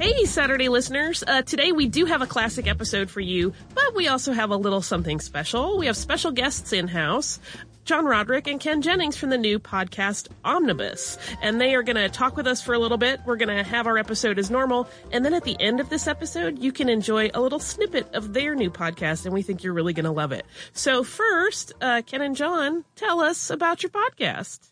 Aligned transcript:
Hey, 0.00 0.24
Saturday 0.24 0.70
listeners. 0.70 1.22
Uh, 1.26 1.42
today 1.42 1.72
we 1.72 1.86
do 1.86 2.06
have 2.06 2.22
a 2.22 2.26
classic 2.26 2.66
episode 2.66 3.10
for 3.10 3.20
you, 3.20 3.52
but 3.74 3.94
we 3.94 4.08
also 4.08 4.32
have 4.32 4.48
a 4.48 4.56
little 4.56 4.80
something 4.80 5.20
special. 5.20 5.76
We 5.76 5.88
have 5.88 5.96
special 5.96 6.30
guests 6.30 6.72
in 6.72 6.88
house. 6.88 7.38
John 7.84 8.06
Roderick 8.06 8.46
and 8.46 8.58
Ken 8.58 8.80
Jennings 8.80 9.18
from 9.18 9.28
the 9.28 9.36
new 9.36 9.58
podcast 9.58 10.28
Omnibus. 10.42 11.18
And 11.42 11.60
they 11.60 11.74
are 11.74 11.82
going 11.82 11.96
to 11.96 12.08
talk 12.08 12.34
with 12.34 12.46
us 12.46 12.62
for 12.62 12.72
a 12.72 12.78
little 12.78 12.96
bit. 12.96 13.20
We're 13.26 13.36
going 13.36 13.54
to 13.54 13.62
have 13.62 13.86
our 13.86 13.98
episode 13.98 14.38
as 14.38 14.50
normal. 14.50 14.88
And 15.12 15.22
then 15.22 15.34
at 15.34 15.44
the 15.44 15.60
end 15.60 15.80
of 15.80 15.90
this 15.90 16.06
episode, 16.06 16.58
you 16.58 16.72
can 16.72 16.88
enjoy 16.88 17.28
a 17.34 17.40
little 17.42 17.58
snippet 17.58 18.14
of 18.14 18.32
their 18.32 18.54
new 18.54 18.70
podcast. 18.70 19.26
And 19.26 19.34
we 19.34 19.42
think 19.42 19.62
you're 19.62 19.74
really 19.74 19.92
going 19.92 20.04
to 20.04 20.12
love 20.12 20.32
it. 20.32 20.46
So 20.72 21.04
first, 21.04 21.74
uh, 21.82 22.00
Ken 22.06 22.22
and 22.22 22.36
John, 22.36 22.86
tell 22.96 23.20
us 23.20 23.50
about 23.50 23.82
your 23.82 23.90
podcast. 23.90 24.69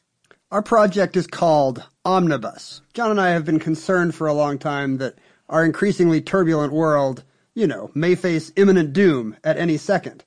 Our 0.50 0.62
project 0.62 1.14
is 1.14 1.26
called 1.26 1.84
Omnibus. 2.06 2.80
John 2.94 3.10
and 3.10 3.20
I 3.20 3.28
have 3.30 3.44
been 3.44 3.58
concerned 3.58 4.14
for 4.14 4.26
a 4.26 4.32
long 4.32 4.58
time 4.58 4.96
that 4.96 5.16
our 5.50 5.62
increasingly 5.62 6.22
turbulent 6.22 6.72
world, 6.72 7.22
you 7.54 7.66
know, 7.66 7.90
may 7.92 8.14
face 8.14 8.50
imminent 8.56 8.94
doom 8.94 9.36
at 9.44 9.58
any 9.58 9.76
second. 9.76 10.24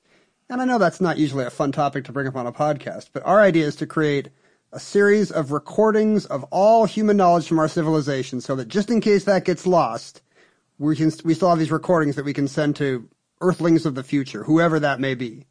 And 0.48 0.62
I 0.62 0.64
know 0.64 0.78
that's 0.78 1.00
not 1.00 1.18
usually 1.18 1.44
a 1.44 1.50
fun 1.50 1.72
topic 1.72 2.04
to 2.04 2.12
bring 2.12 2.28
up 2.28 2.36
on 2.36 2.46
a 2.46 2.52
podcast, 2.52 3.08
but 3.12 3.26
our 3.26 3.40
idea 3.40 3.66
is 3.66 3.74
to 3.76 3.86
create 3.86 4.28
a 4.70 4.78
series 4.78 5.32
of 5.32 5.50
recordings 5.50 6.24
of 6.26 6.44
all 6.52 6.84
human 6.84 7.16
knowledge 7.16 7.48
from 7.48 7.58
our 7.58 7.66
civilization 7.66 8.40
so 8.40 8.54
that 8.54 8.68
just 8.68 8.90
in 8.90 9.00
case 9.00 9.24
that 9.24 9.44
gets 9.44 9.66
lost, 9.66 10.22
we 10.78 10.94
can 10.94 11.10
we 11.24 11.34
still 11.34 11.50
have 11.50 11.58
these 11.58 11.72
recordings 11.72 12.14
that 12.14 12.24
we 12.24 12.32
can 12.32 12.46
send 12.46 12.76
to 12.76 13.08
earthlings 13.40 13.86
of 13.86 13.96
the 13.96 14.04
future, 14.04 14.44
whoever 14.44 14.78
that 14.78 15.00
may 15.00 15.16
be. 15.16 15.46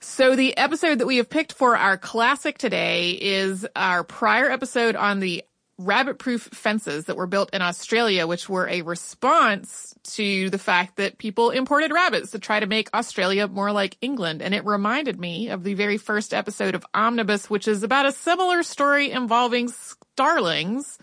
So 0.00 0.36
the 0.36 0.56
episode 0.56 1.00
that 1.00 1.06
we 1.06 1.16
have 1.16 1.28
picked 1.28 1.52
for 1.52 1.76
our 1.76 1.98
classic 1.98 2.56
today 2.56 3.10
is 3.10 3.66
our 3.74 4.04
prior 4.04 4.48
episode 4.48 4.94
on 4.94 5.18
the 5.18 5.44
rabbit-proof 5.76 6.42
fences 6.42 7.04
that 7.06 7.16
were 7.16 7.26
built 7.26 7.50
in 7.52 7.62
Australia, 7.62 8.26
which 8.26 8.48
were 8.48 8.68
a 8.68 8.82
response 8.82 9.94
to 10.02 10.50
the 10.50 10.58
fact 10.58 10.96
that 10.96 11.18
people 11.18 11.50
imported 11.50 11.92
rabbits 11.92 12.32
to 12.32 12.38
try 12.38 12.58
to 12.58 12.66
make 12.66 12.88
Australia 12.94 13.46
more 13.48 13.72
like 13.72 13.96
England. 14.00 14.42
And 14.42 14.54
it 14.54 14.64
reminded 14.64 15.18
me 15.18 15.48
of 15.50 15.62
the 15.64 15.74
very 15.74 15.96
first 15.96 16.34
episode 16.34 16.74
of 16.74 16.86
Omnibus, 16.94 17.50
which 17.50 17.68
is 17.68 17.82
about 17.82 18.06
a 18.06 18.12
similar 18.12 18.62
story 18.62 19.10
involving 19.10 19.68
starlings. 19.68 20.98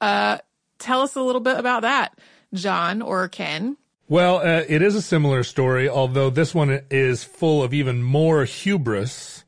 Uh, 0.00 0.38
tell 0.78 1.02
us 1.02 1.14
a 1.14 1.22
little 1.22 1.40
bit 1.40 1.58
about 1.58 1.82
that, 1.82 2.18
John 2.54 3.00
or 3.00 3.28
Ken. 3.28 3.76
Well, 4.10 4.38
uh, 4.38 4.64
it 4.66 4.80
is 4.80 4.94
a 4.94 5.02
similar 5.02 5.42
story, 5.42 5.86
although 5.86 6.30
this 6.30 6.54
one 6.54 6.80
is 6.90 7.24
full 7.24 7.62
of 7.62 7.74
even 7.74 8.02
more 8.02 8.46
hubris. 8.46 9.44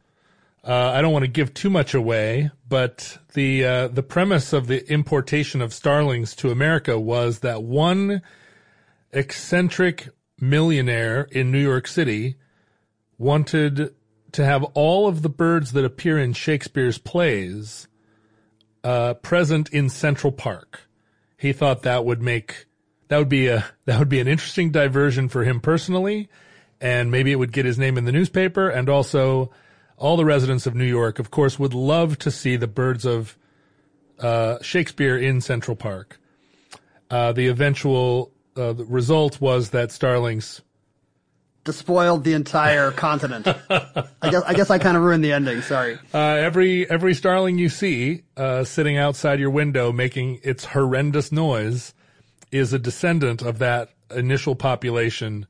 Uh, 0.63 0.91
I 0.91 1.01
don't 1.01 1.15
want 1.15 1.23
to 1.23 1.31
give 1.31 1.55
too 1.55 1.71
much 1.71 1.95
away, 1.95 2.51
but 2.69 3.17
the 3.33 3.65
uh, 3.65 3.89
the 3.89 4.03
premise 4.03 4.53
of 4.53 4.67
the 4.67 4.87
importation 4.93 5.63
of 5.63 5.73
starlings 5.73 6.35
to 6.37 6.51
America 6.51 7.01
was 7.01 7.39
that 7.39 7.63
one 7.63 8.21
eccentric 9.13 10.11
millionaire 10.39 11.23
in 11.31 11.51
New 11.51 11.63
York 11.63 11.87
City 11.87 12.37
wanted 13.17 13.95
to 14.33 14.45
have 14.45 14.63
all 14.75 15.09
of 15.09 15.23
the 15.23 15.31
birds 15.31 15.73
that 15.73 15.87
appear 15.87 16.19
in 16.19 16.35
Shakespeare's 16.35 16.99
plays 16.99 17.89
uh, 18.85 19.15
present 19.15 19.71
in 19.71 19.89
Central 19.89 20.33
Park. 20.33 20.83
He 21.39 21.55
thought 21.55 21.81
that 21.83 22.05
would 22.05 22.21
make 22.21 22.67
that 23.11 23.19
would 23.19 23.29
be 23.29 23.49
a 23.49 23.67
that 23.87 23.99
would 23.99 24.09
be 24.09 24.21
an 24.21 24.29
interesting 24.29 24.71
diversion 24.71 25.29
for 25.29 25.43
him 25.43 25.61
personally, 25.61 26.29
and 26.81 27.11
maybe 27.11 27.33
it 27.33 27.37
would 27.37 27.53
get 27.53 27.67
his 27.67 27.77
name 27.77 27.99
in 27.99 28.05
the 28.05 28.13
newspaper. 28.13 28.69
And 28.69 28.89
also, 28.89 29.51
all 29.97 30.17
the 30.17 30.25
residents 30.25 30.65
of 30.65 30.77
New 30.77 30.87
York, 30.87 31.19
of 31.19 31.33
course, 31.33 31.59
would 31.59 31.75
love 31.75 32.19
to 32.21 32.31
see 32.31 32.55
the 32.55 32.69
birds 32.69 33.05
of 33.05 33.37
uh, 34.21 34.59
Shakespeare 34.63 35.19
in 35.19 35.41
Central 35.41 35.77
Park. 35.77 36.21
Uh, 37.11 37.33
the 37.33 37.49
eventual 37.49 38.31
uh, 38.57 38.75
the 38.75 38.85
result 38.85 39.41
was 39.41 39.71
that 39.71 39.91
starlings 39.91 40.63
despoiled 41.65 42.23
the 42.23 42.35
entire 42.35 42.91
continent. 43.09 43.45
I 43.49 44.07
guess 44.31 44.43
I 44.45 44.55
guess 44.55 44.71
I 44.71 44.79
kind 44.79 44.97
of 44.97 45.03
ruined 45.03 45.25
the 45.25 45.33
ending. 45.33 45.63
Sorry. 45.63 45.99
Uh, 46.15 46.19
every 46.19 46.89
every 46.89 47.15
starling 47.15 47.59
you 47.59 47.71
see 47.71 48.23
uh, 48.37 48.63
sitting 48.63 48.97
outside 48.97 49.41
your 49.41 49.51
window 49.51 49.91
making 49.91 50.39
its 50.45 50.65
horrendous 50.67 51.33
noise 51.33 51.93
is 52.53 52.73
a 52.73 52.79
descendant 52.79 53.43
of 53.43 53.59
that 53.59 53.91
initial 54.15 54.55
population, 54.55 55.47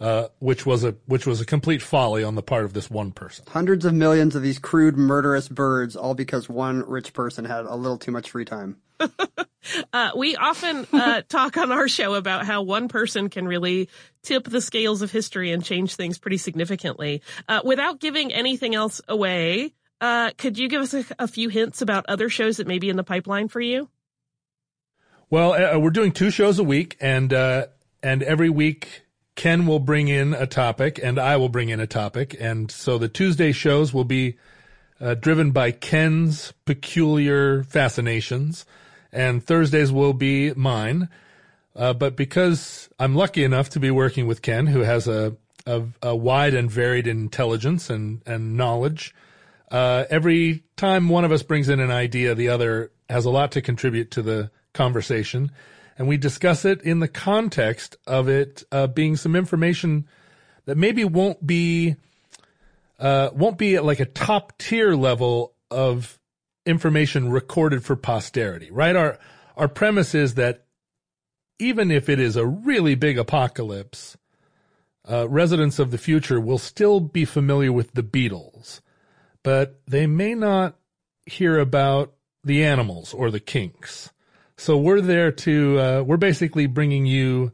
uh, 0.00 0.28
which 0.38 0.66
was 0.66 0.84
a 0.84 0.96
which 1.06 1.26
was 1.26 1.40
a 1.40 1.46
complete 1.46 1.82
folly 1.82 2.24
on 2.24 2.34
the 2.34 2.42
part 2.42 2.64
of 2.64 2.72
this 2.72 2.90
one 2.90 3.12
person. 3.12 3.44
Hundreds 3.48 3.84
of 3.84 3.94
millions 3.94 4.34
of 4.34 4.42
these 4.42 4.58
crude, 4.58 4.96
murderous 4.96 5.48
birds, 5.48 5.96
all 5.96 6.14
because 6.14 6.48
one 6.48 6.82
rich 6.88 7.12
person 7.12 7.44
had 7.44 7.64
a 7.64 7.74
little 7.74 7.98
too 7.98 8.10
much 8.10 8.30
free 8.30 8.44
time. 8.44 8.76
uh, 9.92 10.10
we 10.16 10.36
often 10.36 10.86
uh, 10.92 11.22
talk 11.28 11.56
on 11.56 11.72
our 11.72 11.88
show 11.88 12.14
about 12.14 12.44
how 12.44 12.62
one 12.62 12.88
person 12.88 13.28
can 13.28 13.46
really 13.46 13.88
tip 14.22 14.44
the 14.44 14.60
scales 14.60 15.02
of 15.02 15.10
history 15.10 15.50
and 15.52 15.64
change 15.64 15.94
things 15.94 16.18
pretty 16.18 16.36
significantly. 16.36 17.22
Uh, 17.48 17.60
without 17.64 18.00
giving 18.00 18.32
anything 18.32 18.74
else 18.74 19.00
away, 19.08 19.72
uh, 20.00 20.30
could 20.36 20.58
you 20.58 20.68
give 20.68 20.82
us 20.82 20.94
a, 20.94 21.04
a 21.18 21.28
few 21.28 21.48
hints 21.48 21.80
about 21.80 22.04
other 22.08 22.28
shows 22.28 22.56
that 22.56 22.66
may 22.66 22.78
be 22.78 22.88
in 22.88 22.96
the 22.96 23.04
pipeline 23.04 23.48
for 23.48 23.60
you? 23.60 23.88
Well, 25.32 25.54
uh, 25.54 25.78
we're 25.78 25.88
doing 25.88 26.12
two 26.12 26.30
shows 26.30 26.58
a 26.58 26.62
week, 26.62 26.98
and 27.00 27.32
uh, 27.32 27.68
and 28.02 28.22
every 28.22 28.50
week 28.50 29.04
Ken 29.34 29.66
will 29.66 29.78
bring 29.78 30.08
in 30.08 30.34
a 30.34 30.46
topic 30.46 31.00
and 31.02 31.18
I 31.18 31.38
will 31.38 31.48
bring 31.48 31.70
in 31.70 31.80
a 31.80 31.86
topic. 31.86 32.36
And 32.38 32.70
so 32.70 32.98
the 32.98 33.08
Tuesday 33.08 33.50
shows 33.50 33.94
will 33.94 34.04
be 34.04 34.36
uh, 35.00 35.14
driven 35.14 35.50
by 35.50 35.70
Ken's 35.70 36.52
peculiar 36.66 37.62
fascinations 37.62 38.66
and 39.10 39.42
Thursdays 39.42 39.90
will 39.90 40.12
be 40.12 40.52
mine. 40.52 41.08
Uh, 41.74 41.94
but 41.94 42.14
because 42.14 42.90
I'm 42.98 43.14
lucky 43.14 43.42
enough 43.42 43.70
to 43.70 43.80
be 43.80 43.90
working 43.90 44.26
with 44.26 44.42
Ken, 44.42 44.66
who 44.66 44.80
has 44.80 45.08
a, 45.08 45.34
a, 45.64 45.84
a 46.02 46.14
wide 46.14 46.52
and 46.52 46.70
varied 46.70 47.06
intelligence 47.06 47.88
and, 47.88 48.20
and 48.26 48.58
knowledge, 48.58 49.14
uh, 49.70 50.04
every 50.10 50.64
time 50.76 51.08
one 51.08 51.24
of 51.24 51.32
us 51.32 51.42
brings 51.42 51.70
in 51.70 51.80
an 51.80 51.90
idea, 51.90 52.34
the 52.34 52.50
other 52.50 52.90
has 53.08 53.24
a 53.24 53.30
lot 53.30 53.52
to 53.52 53.62
contribute 53.62 54.10
to 54.10 54.20
the 54.20 54.50
conversation. 54.72 55.50
And 55.98 56.08
we 56.08 56.16
discuss 56.16 56.64
it 56.64 56.80
in 56.82 57.00
the 57.00 57.08
context 57.08 57.96
of 58.06 58.28
it 58.28 58.64
uh, 58.72 58.86
being 58.86 59.16
some 59.16 59.36
information 59.36 60.06
that 60.64 60.76
maybe 60.76 61.04
won't 61.04 61.46
be 61.46 61.96
uh, 62.98 63.30
won't 63.34 63.58
be 63.58 63.74
at 63.74 63.84
like 63.84 64.00
a 64.00 64.06
top 64.06 64.56
tier 64.58 64.94
level 64.94 65.54
of 65.70 66.18
information 66.64 67.30
recorded 67.30 67.84
for 67.84 67.96
posterity, 67.96 68.70
right? 68.70 68.94
Our 68.94 69.18
our 69.56 69.68
premise 69.68 70.14
is 70.14 70.34
that 70.34 70.64
even 71.58 71.90
if 71.90 72.08
it 72.08 72.18
is 72.18 72.36
a 72.36 72.46
really 72.46 72.94
big 72.94 73.18
apocalypse, 73.18 74.16
uh, 75.08 75.28
residents 75.28 75.78
of 75.78 75.90
the 75.90 75.98
future 75.98 76.40
will 76.40 76.58
still 76.58 77.00
be 77.00 77.24
familiar 77.24 77.72
with 77.72 77.92
the 77.92 78.02
Beatles, 78.02 78.80
but 79.42 79.80
they 79.86 80.06
may 80.06 80.34
not 80.34 80.76
hear 81.26 81.58
about 81.58 82.14
the 82.44 82.64
animals 82.64 83.12
or 83.12 83.30
the 83.30 83.40
kinks. 83.40 84.10
So 84.56 84.76
we're 84.76 85.00
there 85.00 85.32
to, 85.32 85.80
uh, 85.80 86.02
we're 86.02 86.16
basically 86.16 86.66
bringing 86.66 87.06
you 87.06 87.52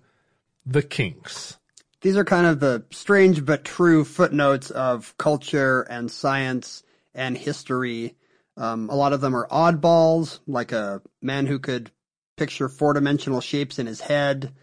the 0.66 0.82
kinks. 0.82 1.58
These 2.00 2.16
are 2.16 2.24
kind 2.24 2.46
of 2.46 2.60
the 2.60 2.84
strange 2.90 3.44
but 3.44 3.64
true 3.64 4.04
footnotes 4.04 4.70
of 4.70 5.16
culture 5.18 5.82
and 5.82 6.10
science 6.10 6.82
and 7.14 7.36
history. 7.36 8.14
Um, 8.56 8.88
a 8.90 8.94
lot 8.94 9.12
of 9.12 9.20
them 9.20 9.34
are 9.34 9.48
oddballs, 9.48 10.40
like 10.46 10.72
a 10.72 11.02
man 11.22 11.46
who 11.46 11.58
could 11.58 11.90
picture 12.36 12.68
four 12.68 12.92
dimensional 12.92 13.40
shapes 13.40 13.78
in 13.78 13.86
his 13.86 14.00
head. 14.00 14.54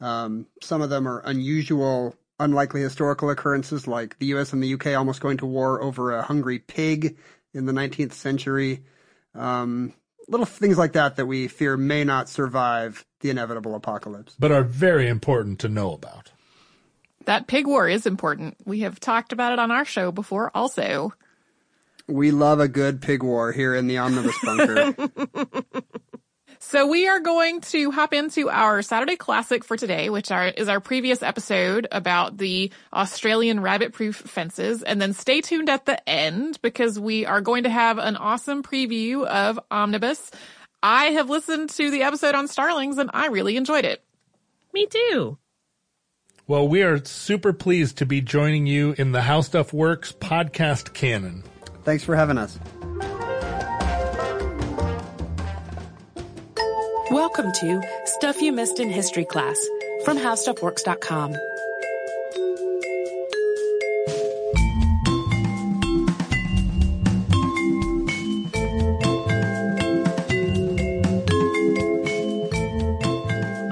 Um, 0.00 0.46
some 0.60 0.82
of 0.82 0.90
them 0.90 1.08
are 1.08 1.20
unusual, 1.20 2.14
unlikely 2.38 2.82
historical 2.82 3.30
occurrences, 3.30 3.86
like 3.86 4.18
the 4.18 4.26
US 4.26 4.52
and 4.52 4.62
the 4.62 4.74
UK 4.74 4.88
almost 4.88 5.20
going 5.20 5.38
to 5.38 5.46
war 5.46 5.82
over 5.82 6.12
a 6.12 6.22
hungry 6.22 6.58
pig 6.58 7.16
in 7.54 7.66
the 7.66 7.72
19th 7.72 8.12
century. 8.12 8.84
Um, 9.34 9.94
little 10.28 10.46
things 10.46 10.78
like 10.78 10.92
that 10.92 11.16
that 11.16 11.26
we 11.26 11.48
fear 11.48 11.76
may 11.76 12.04
not 12.04 12.28
survive 12.28 13.04
the 13.20 13.30
inevitable 13.30 13.74
apocalypse. 13.74 14.34
But 14.38 14.52
are 14.52 14.64
very 14.64 15.08
important 15.08 15.58
to 15.60 15.68
know 15.68 15.92
about. 15.92 16.32
That 17.24 17.46
pig 17.46 17.66
war 17.66 17.88
is 17.88 18.06
important. 18.06 18.56
We 18.64 18.80
have 18.80 18.98
talked 18.98 19.32
about 19.32 19.52
it 19.52 19.58
on 19.58 19.70
our 19.70 19.84
show 19.84 20.10
before 20.10 20.50
also. 20.54 21.12
We 22.08 22.30
love 22.32 22.58
a 22.58 22.68
good 22.68 23.00
pig 23.00 23.22
war 23.22 23.52
here 23.52 23.74
in 23.74 23.86
the 23.86 23.98
Omnibus 23.98 24.36
Bunker. 24.42 24.94
So 26.72 26.86
we 26.86 27.06
are 27.06 27.20
going 27.20 27.60
to 27.60 27.90
hop 27.90 28.14
into 28.14 28.48
our 28.48 28.80
Saturday 28.80 29.16
classic 29.16 29.62
for 29.62 29.76
today, 29.76 30.08
which 30.08 30.30
are, 30.30 30.46
is 30.46 30.68
our 30.68 30.80
previous 30.80 31.22
episode 31.22 31.86
about 31.92 32.38
the 32.38 32.72
Australian 32.94 33.60
rabbit 33.60 33.92
proof 33.92 34.16
fences. 34.16 34.82
And 34.82 34.98
then 34.98 35.12
stay 35.12 35.42
tuned 35.42 35.68
at 35.68 35.84
the 35.84 36.08
end 36.08 36.58
because 36.62 36.98
we 36.98 37.26
are 37.26 37.42
going 37.42 37.64
to 37.64 37.68
have 37.68 37.98
an 37.98 38.16
awesome 38.16 38.62
preview 38.62 39.26
of 39.26 39.60
Omnibus. 39.70 40.30
I 40.82 41.08
have 41.08 41.28
listened 41.28 41.68
to 41.68 41.90
the 41.90 42.04
episode 42.04 42.34
on 42.34 42.48
Starlings 42.48 42.96
and 42.96 43.10
I 43.12 43.26
really 43.26 43.58
enjoyed 43.58 43.84
it. 43.84 44.02
Me 44.72 44.86
too. 44.86 45.36
Well, 46.46 46.66
we 46.66 46.82
are 46.84 47.04
super 47.04 47.52
pleased 47.52 47.98
to 47.98 48.06
be 48.06 48.22
joining 48.22 48.66
you 48.66 48.94
in 48.96 49.12
the 49.12 49.20
How 49.20 49.42
Stuff 49.42 49.74
Works 49.74 50.12
podcast 50.12 50.94
canon. 50.94 51.44
Thanks 51.84 52.02
for 52.02 52.16
having 52.16 52.38
us. 52.38 52.58
Welcome 57.12 57.52
to 57.60 57.82
Stuff 58.06 58.40
You 58.40 58.52
Missed 58.52 58.80
in 58.80 58.88
History 58.88 59.26
Class 59.26 59.68
from 60.02 60.16
HowStuffWorks.com. 60.16 61.34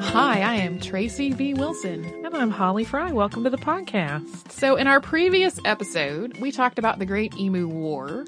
Hi, 0.02 0.42
I 0.42 0.56
am 0.56 0.78
Tracy 0.78 1.32
V. 1.32 1.54
Wilson. 1.54 2.04
And 2.22 2.36
I'm 2.36 2.50
Holly 2.50 2.84
Fry. 2.84 3.10
Welcome 3.10 3.44
to 3.44 3.50
the 3.50 3.56
podcast. 3.56 4.52
So 4.52 4.76
in 4.76 4.86
our 4.86 5.00
previous 5.00 5.58
episode, 5.64 6.36
we 6.40 6.52
talked 6.52 6.78
about 6.78 6.98
the 6.98 7.06
Great 7.06 7.34
Emu 7.38 7.68
War. 7.68 8.26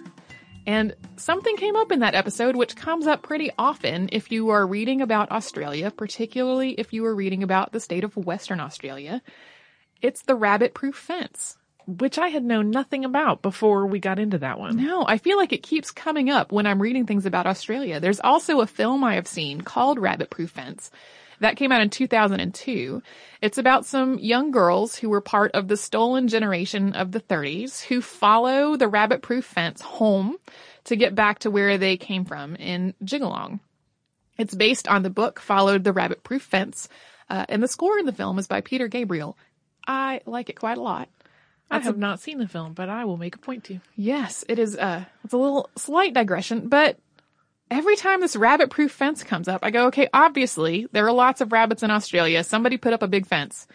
And 0.66 0.94
something 1.16 1.56
came 1.56 1.76
up 1.76 1.90
in 1.90 2.00
that 2.00 2.14
episode 2.14 2.56
which 2.56 2.76
comes 2.76 3.06
up 3.06 3.22
pretty 3.22 3.50
often 3.58 4.08
if 4.12 4.30
you 4.30 4.50
are 4.50 4.66
reading 4.66 5.00
about 5.00 5.32
Australia, 5.32 5.90
particularly 5.90 6.72
if 6.72 6.92
you 6.92 7.04
are 7.06 7.14
reading 7.14 7.42
about 7.42 7.72
the 7.72 7.80
state 7.80 8.04
of 8.04 8.16
Western 8.16 8.60
Australia. 8.60 9.22
It's 10.00 10.22
the 10.22 10.34
rabbit 10.34 10.74
proof 10.74 10.96
fence. 10.96 11.56
Which 11.86 12.16
I 12.16 12.28
had 12.28 12.44
known 12.44 12.70
nothing 12.70 13.04
about 13.04 13.42
before 13.42 13.86
we 13.86 13.98
got 13.98 14.20
into 14.20 14.38
that 14.38 14.60
one. 14.60 14.76
No, 14.76 15.04
I 15.04 15.18
feel 15.18 15.36
like 15.36 15.52
it 15.52 15.64
keeps 15.64 15.90
coming 15.90 16.30
up 16.30 16.52
when 16.52 16.64
I'm 16.64 16.80
reading 16.80 17.06
things 17.06 17.26
about 17.26 17.48
Australia. 17.48 17.98
There's 17.98 18.20
also 18.20 18.60
a 18.60 18.68
film 18.68 19.02
I 19.02 19.16
have 19.16 19.26
seen 19.26 19.62
called 19.62 19.98
Rabbit 19.98 20.30
Proof 20.30 20.50
Fence 20.50 20.92
that 21.42 21.56
came 21.56 21.70
out 21.72 21.82
in 21.82 21.90
2002. 21.90 23.02
It's 23.40 23.58
about 23.58 23.86
some 23.86 24.18
young 24.18 24.50
girls 24.50 24.96
who 24.96 25.08
were 25.10 25.20
part 25.20 25.52
of 25.52 25.68
the 25.68 25.76
stolen 25.76 26.28
generation 26.28 26.94
of 26.94 27.12
the 27.12 27.20
30s 27.20 27.82
who 27.82 28.00
follow 28.00 28.76
the 28.76 28.88
rabbit 28.88 29.22
proof 29.22 29.44
fence 29.44 29.80
home 29.80 30.36
to 30.84 30.96
get 30.96 31.14
back 31.14 31.40
to 31.40 31.50
where 31.50 31.78
they 31.78 31.96
came 31.96 32.24
from 32.24 32.56
in 32.56 32.94
Jigalong. 33.04 33.60
It's 34.38 34.54
based 34.54 34.88
on 34.88 35.02
the 35.02 35.10
book 35.10 35.38
Follow 35.40 35.78
the 35.78 35.92
Rabbit 35.92 36.24
Proof 36.24 36.42
Fence, 36.42 36.88
uh, 37.28 37.44
and 37.48 37.62
the 37.62 37.68
score 37.68 37.98
in 37.98 38.06
the 38.06 38.12
film 38.12 38.38
is 38.38 38.48
by 38.48 38.60
Peter 38.62 38.88
Gabriel. 38.88 39.36
I 39.86 40.20
like 40.26 40.48
it 40.48 40.58
quite 40.58 40.78
a 40.78 40.82
lot. 40.82 41.08
I 41.70 41.78
have 41.78 41.96
a- 41.96 41.98
not 41.98 42.20
seen 42.20 42.38
the 42.38 42.48
film, 42.48 42.72
but 42.72 42.88
I 42.88 43.04
will 43.04 43.16
make 43.16 43.34
a 43.34 43.38
point 43.38 43.64
to. 43.64 43.80
Yes, 43.94 44.44
it 44.48 44.58
is. 44.58 44.76
Uh, 44.76 45.04
it's 45.24 45.32
a 45.34 45.38
little 45.38 45.70
slight 45.76 46.14
digression, 46.14 46.68
but 46.68 46.98
every 47.72 47.96
time 47.96 48.20
this 48.20 48.36
rabbit 48.36 48.70
proof 48.70 48.92
fence 48.92 49.24
comes 49.24 49.48
up, 49.48 49.60
I 49.62 49.70
go, 49.70 49.86
okay, 49.86 50.08
obviously 50.12 50.86
there 50.92 51.06
are 51.06 51.12
lots 51.12 51.40
of 51.40 51.52
rabbits 51.52 51.82
in 51.82 51.90
Australia. 51.90 52.44
Somebody 52.44 52.76
put 52.76 52.92
up 52.92 53.02
a 53.02 53.08
big 53.08 53.26
fence. 53.26 53.66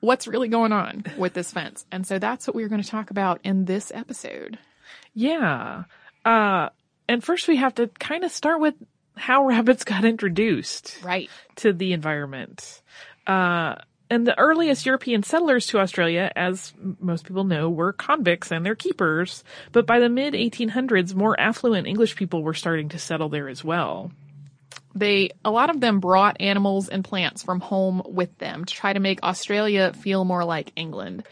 What's 0.00 0.26
really 0.26 0.48
going 0.48 0.72
on 0.72 1.04
with 1.18 1.34
this 1.34 1.52
fence? 1.52 1.84
And 1.92 2.06
so 2.06 2.18
that's 2.18 2.46
what 2.46 2.56
we're 2.56 2.68
going 2.68 2.82
to 2.82 2.88
talk 2.88 3.10
about 3.10 3.40
in 3.44 3.66
this 3.66 3.92
episode. 3.94 4.58
Yeah. 5.14 5.84
Uh, 6.24 6.70
and 7.08 7.22
first 7.22 7.48
we 7.48 7.56
have 7.56 7.74
to 7.74 7.88
kind 7.88 8.24
of 8.24 8.30
start 8.30 8.60
with 8.60 8.74
how 9.16 9.44
rabbits 9.44 9.84
got 9.84 10.04
introduced. 10.04 10.98
Right. 11.02 11.28
to 11.56 11.72
the 11.74 11.92
environment. 11.92 12.80
Uh, 13.26 13.74
and 14.10 14.26
the 14.26 14.38
earliest 14.38 14.84
European 14.84 15.22
settlers 15.22 15.68
to 15.68 15.78
Australia, 15.78 16.32
as 16.34 16.74
most 16.98 17.24
people 17.24 17.44
know, 17.44 17.70
were 17.70 17.92
convicts 17.92 18.50
and 18.50 18.66
their 18.66 18.74
keepers. 18.74 19.44
But 19.70 19.86
by 19.86 20.00
the 20.00 20.08
mid 20.08 20.34
1800s, 20.34 21.14
more 21.14 21.38
affluent 21.38 21.86
English 21.86 22.16
people 22.16 22.42
were 22.42 22.54
starting 22.54 22.88
to 22.90 22.98
settle 22.98 23.28
there 23.28 23.48
as 23.48 23.62
well. 23.62 24.10
They, 24.94 25.30
a 25.44 25.50
lot 25.52 25.70
of 25.70 25.80
them 25.80 26.00
brought 26.00 26.40
animals 26.40 26.88
and 26.88 27.04
plants 27.04 27.44
from 27.44 27.60
home 27.60 28.02
with 28.04 28.36
them 28.38 28.64
to 28.64 28.74
try 28.74 28.92
to 28.92 28.98
make 28.98 29.22
Australia 29.22 29.92
feel 29.92 30.24
more 30.24 30.44
like 30.44 30.72
England. 30.74 31.24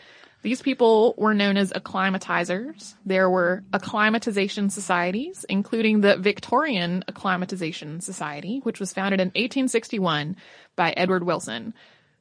These 0.42 0.62
people 0.62 1.14
were 1.18 1.34
known 1.34 1.56
as 1.56 1.72
acclimatizers. 1.72 2.94
There 3.04 3.28
were 3.28 3.64
acclimatization 3.72 4.70
societies, 4.70 5.44
including 5.48 6.00
the 6.00 6.16
Victorian 6.16 7.02
Acclimatization 7.08 8.00
Society, 8.00 8.60
which 8.62 8.78
was 8.78 8.92
founded 8.92 9.20
in 9.20 9.28
1861 9.28 10.36
by 10.76 10.92
Edward 10.92 11.24
Wilson. 11.24 11.74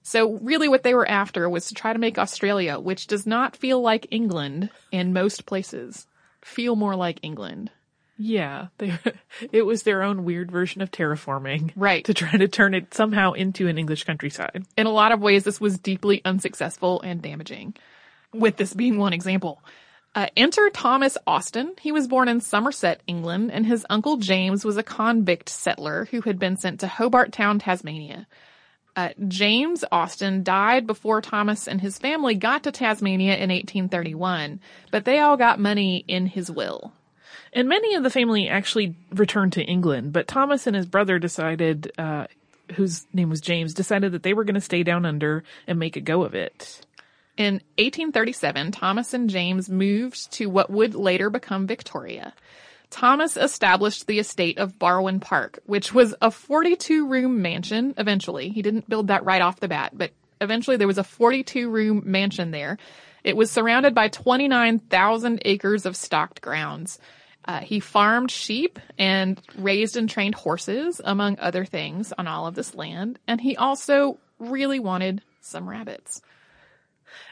So 0.08 0.40
really 0.42 0.70
what 0.70 0.84
they 0.84 0.96
were 0.96 1.06
after 1.06 1.50
was 1.50 1.66
to 1.66 1.74
try 1.74 1.92
to 1.92 2.00
make 2.00 2.18
Australia, 2.18 2.80
which 2.80 3.08
does 3.08 3.28
not 3.28 3.58
feel 3.58 3.82
like 3.82 4.08
England 4.10 4.70
in 4.90 5.12
most 5.12 5.46
places, 5.46 6.08
feel 6.42 6.78
more 6.78 6.96
like 6.96 7.20
England. 7.24 7.72
Yeah, 8.18 8.68
they, 8.78 8.98
it 9.52 9.64
was 9.64 9.84
their 9.84 10.04
own 10.04 10.24
weird 10.24 10.50
version 10.50 10.82
of 10.82 10.92
terraforming. 10.92 11.74
Right. 11.76 12.06
To 12.06 12.14
try 12.14 12.32
to 12.32 12.48
turn 12.48 12.74
it 12.74 12.94
somehow 12.94 13.34
into 13.34 13.68
an 13.68 13.78
English 13.78 14.06
countryside. 14.06 14.64
In 14.78 14.88
a 14.88 14.92
lot 14.92 15.12
of 15.12 15.20
ways, 15.20 15.44
this 15.44 15.60
was 15.60 15.78
deeply 15.78 16.22
unsuccessful 16.24 17.02
and 17.02 17.22
damaging. 17.22 17.76
With 18.34 18.56
this 18.56 18.74
being 18.74 18.98
one 18.98 19.12
example. 19.12 19.62
Uh, 20.16 20.28
enter 20.38 20.70
Thomas 20.70 21.18
Austin. 21.28 21.74
He 21.82 21.92
was 21.92 22.08
born 22.08 22.30
in 22.30 22.40
Somerset, 22.40 23.02
England, 23.08 23.52
and 23.52 23.66
his 23.66 23.86
uncle 23.90 24.16
James 24.16 24.64
was 24.64 24.78
a 24.78 24.84
convict 24.84 25.50
settler 25.50 26.08
who 26.12 26.22
had 26.22 26.40
been 26.40 26.56
sent 26.56 26.80
to 26.80 26.88
Hobart 26.88 27.34
Town, 27.34 27.60
Tasmania. 27.60 28.26
Uh, 28.98 29.10
James 29.28 29.86
Austin 29.92 30.42
died 30.42 30.88
before 30.88 31.22
Thomas 31.22 31.68
and 31.68 31.80
his 31.80 32.00
family 32.00 32.34
got 32.34 32.64
to 32.64 32.72
Tasmania 32.72 33.36
in 33.36 33.52
1831, 33.52 34.60
but 34.90 35.06
they 35.06 35.20
all 35.20 35.38
got 35.38 35.60
money 35.60 36.04
in 36.08 36.26
his 36.26 36.50
will. 36.50 36.92
And 37.54 37.70
many 37.70 37.94
of 37.94 38.02
the 38.02 38.10
family 38.10 38.50
actually 38.50 38.96
returned 39.14 39.54
to 39.54 39.64
England, 39.64 40.14
but 40.14 40.28
Thomas 40.28 40.66
and 40.66 40.76
his 40.76 40.88
brother 40.88 41.20
decided, 41.20 41.92
uh, 42.00 42.26
whose 42.74 43.06
name 43.14 43.30
was 43.30 43.40
James, 43.40 43.76
decided 43.76 44.14
that 44.14 44.24
they 44.24 44.34
were 44.34 44.44
going 44.44 44.56
to 44.56 44.62
stay 44.62 44.82
down 44.82 45.06
under 45.06 45.44
and 45.68 45.78
make 45.78 45.96
a 45.96 46.02
go 46.02 46.24
of 46.24 46.34
it. 46.34 46.84
In 47.38 47.62
1837, 47.78 48.72
Thomas 48.72 49.14
and 49.14 49.30
James 49.30 49.70
moved 49.70 50.32
to 50.34 50.48
what 50.48 50.72
would 50.72 50.96
later 50.96 51.30
become 51.30 51.68
Victoria. 51.68 52.34
Thomas 52.90 53.38
established 53.38 54.08
the 54.08 54.20
estate 54.20 54.58
of 54.58 54.80
Barwon 54.80 55.20
Park, 55.20 55.60
which 55.66 55.94
was 55.94 56.16
a 56.22 56.32
42 56.32 57.08
room 57.08 57.42
mansion 57.42 57.94
eventually. 57.98 58.50
He 58.50 58.62
didn't 58.62 58.90
build 58.90 59.08
that 59.08 59.26
right 59.26 59.42
off 59.42 59.60
the 59.60 59.68
bat, 59.68 59.92
but 59.94 60.12
eventually 60.40 60.78
there 60.78 60.88
was 60.88 60.98
a 60.98 61.04
42 61.04 61.70
room 61.70 62.04
mansion 62.06 62.52
there. 62.52 62.78
It 63.24 63.36
was 63.36 63.52
surrounded 63.52 63.94
by 63.94 64.08
29,000 64.08 65.42
acres 65.44 65.86
of 65.86 65.98
stocked 65.98 66.42
grounds. 66.42 67.00
Uh, 67.44 67.60
he 67.60 67.80
farmed 67.80 68.32
sheep 68.32 68.80
and 68.98 69.42
raised 69.58 69.96
and 69.98 70.10
trained 70.10 70.36
horses, 70.36 71.02
among 71.04 71.40
other 71.40 71.66
things, 71.66 72.14
on 72.18 72.28
all 72.28 72.46
of 72.46 72.56
this 72.56 72.76
land. 72.76 73.20
And 73.28 73.40
he 73.40 73.56
also 73.56 74.18
really 74.40 74.80
wanted 74.80 75.22
some 75.42 75.68
rabbits. 75.68 76.22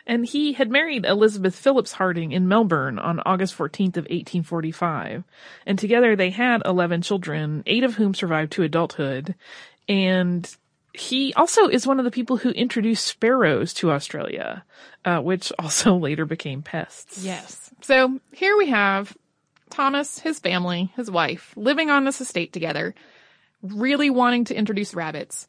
And 0.08 0.26
he 0.26 0.54
had 0.54 0.70
married 0.70 1.06
Elizabeth 1.06 1.56
Phillips 1.56 1.94
Harding 1.94 2.32
in 2.32 2.48
Melbourne 2.48 3.00
on 3.00 3.22
August 3.26 3.58
14th 3.58 3.98
of 3.98 4.06
1845. 4.06 5.24
And 5.66 5.80
together 5.80 6.16
they 6.16 6.30
had 6.30 6.62
11 6.64 7.02
children, 7.02 7.64
eight 7.66 7.84
of 7.84 7.96
whom 7.96 8.14
survived 8.14 8.52
to 8.54 8.64
adulthood. 8.64 9.36
And 9.90 10.48
he 10.94 11.34
also 11.34 11.68
is 11.68 11.88
one 11.88 12.00
of 12.00 12.06
the 12.06 12.12
people 12.12 12.38
who 12.38 12.52
introduced 12.52 13.06
sparrows 13.06 13.74
to 13.76 13.92
Australia, 13.92 14.64
uh, 15.04 15.20
which 15.20 15.52
also 15.60 15.96
later 15.98 16.26
became 16.26 16.62
pests. 16.62 17.24
Yes. 17.24 17.72
So 17.82 18.20
here 18.32 18.56
we 18.58 18.70
have 18.70 19.16
Thomas, 19.70 20.20
his 20.20 20.40
family, 20.40 20.92
his 20.96 21.10
wife, 21.10 21.54
living 21.56 21.90
on 21.90 22.06
this 22.06 22.22
estate 22.22 22.54
together, 22.54 22.94
really 23.62 24.10
wanting 24.10 24.46
to 24.46 24.56
introduce 24.56 24.94
rabbits. 24.94 25.48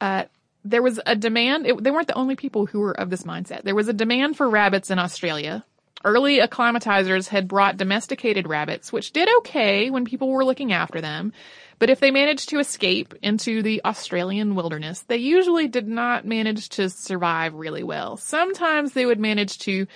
Uh, 0.00 0.24
there 0.70 0.82
was 0.82 1.00
a 1.06 1.16
demand. 1.16 1.66
It, 1.66 1.82
they 1.82 1.90
weren't 1.90 2.06
the 2.06 2.14
only 2.14 2.36
people 2.36 2.66
who 2.66 2.80
were 2.80 2.98
of 2.98 3.10
this 3.10 3.22
mindset. 3.22 3.62
There 3.62 3.74
was 3.74 3.88
a 3.88 3.92
demand 3.92 4.36
for 4.36 4.48
rabbits 4.48 4.90
in 4.90 4.98
Australia. 4.98 5.64
Early 6.04 6.38
acclimatizers 6.38 7.28
had 7.28 7.48
brought 7.48 7.76
domesticated 7.76 8.46
rabbits, 8.46 8.92
which 8.92 9.12
did 9.12 9.28
okay 9.38 9.90
when 9.90 10.04
people 10.04 10.28
were 10.28 10.44
looking 10.44 10.72
after 10.72 11.00
them. 11.00 11.32
But 11.80 11.90
if 11.90 12.00
they 12.00 12.10
managed 12.10 12.50
to 12.50 12.58
escape 12.58 13.14
into 13.22 13.62
the 13.62 13.82
Australian 13.84 14.54
wilderness, 14.54 15.00
they 15.02 15.16
usually 15.16 15.68
did 15.68 15.88
not 15.88 16.24
manage 16.24 16.68
to 16.70 16.90
survive 16.90 17.54
really 17.54 17.82
well. 17.82 18.16
Sometimes 18.16 18.92
they 18.92 19.06
would 19.06 19.18
manage 19.20 19.58
to 19.60 19.86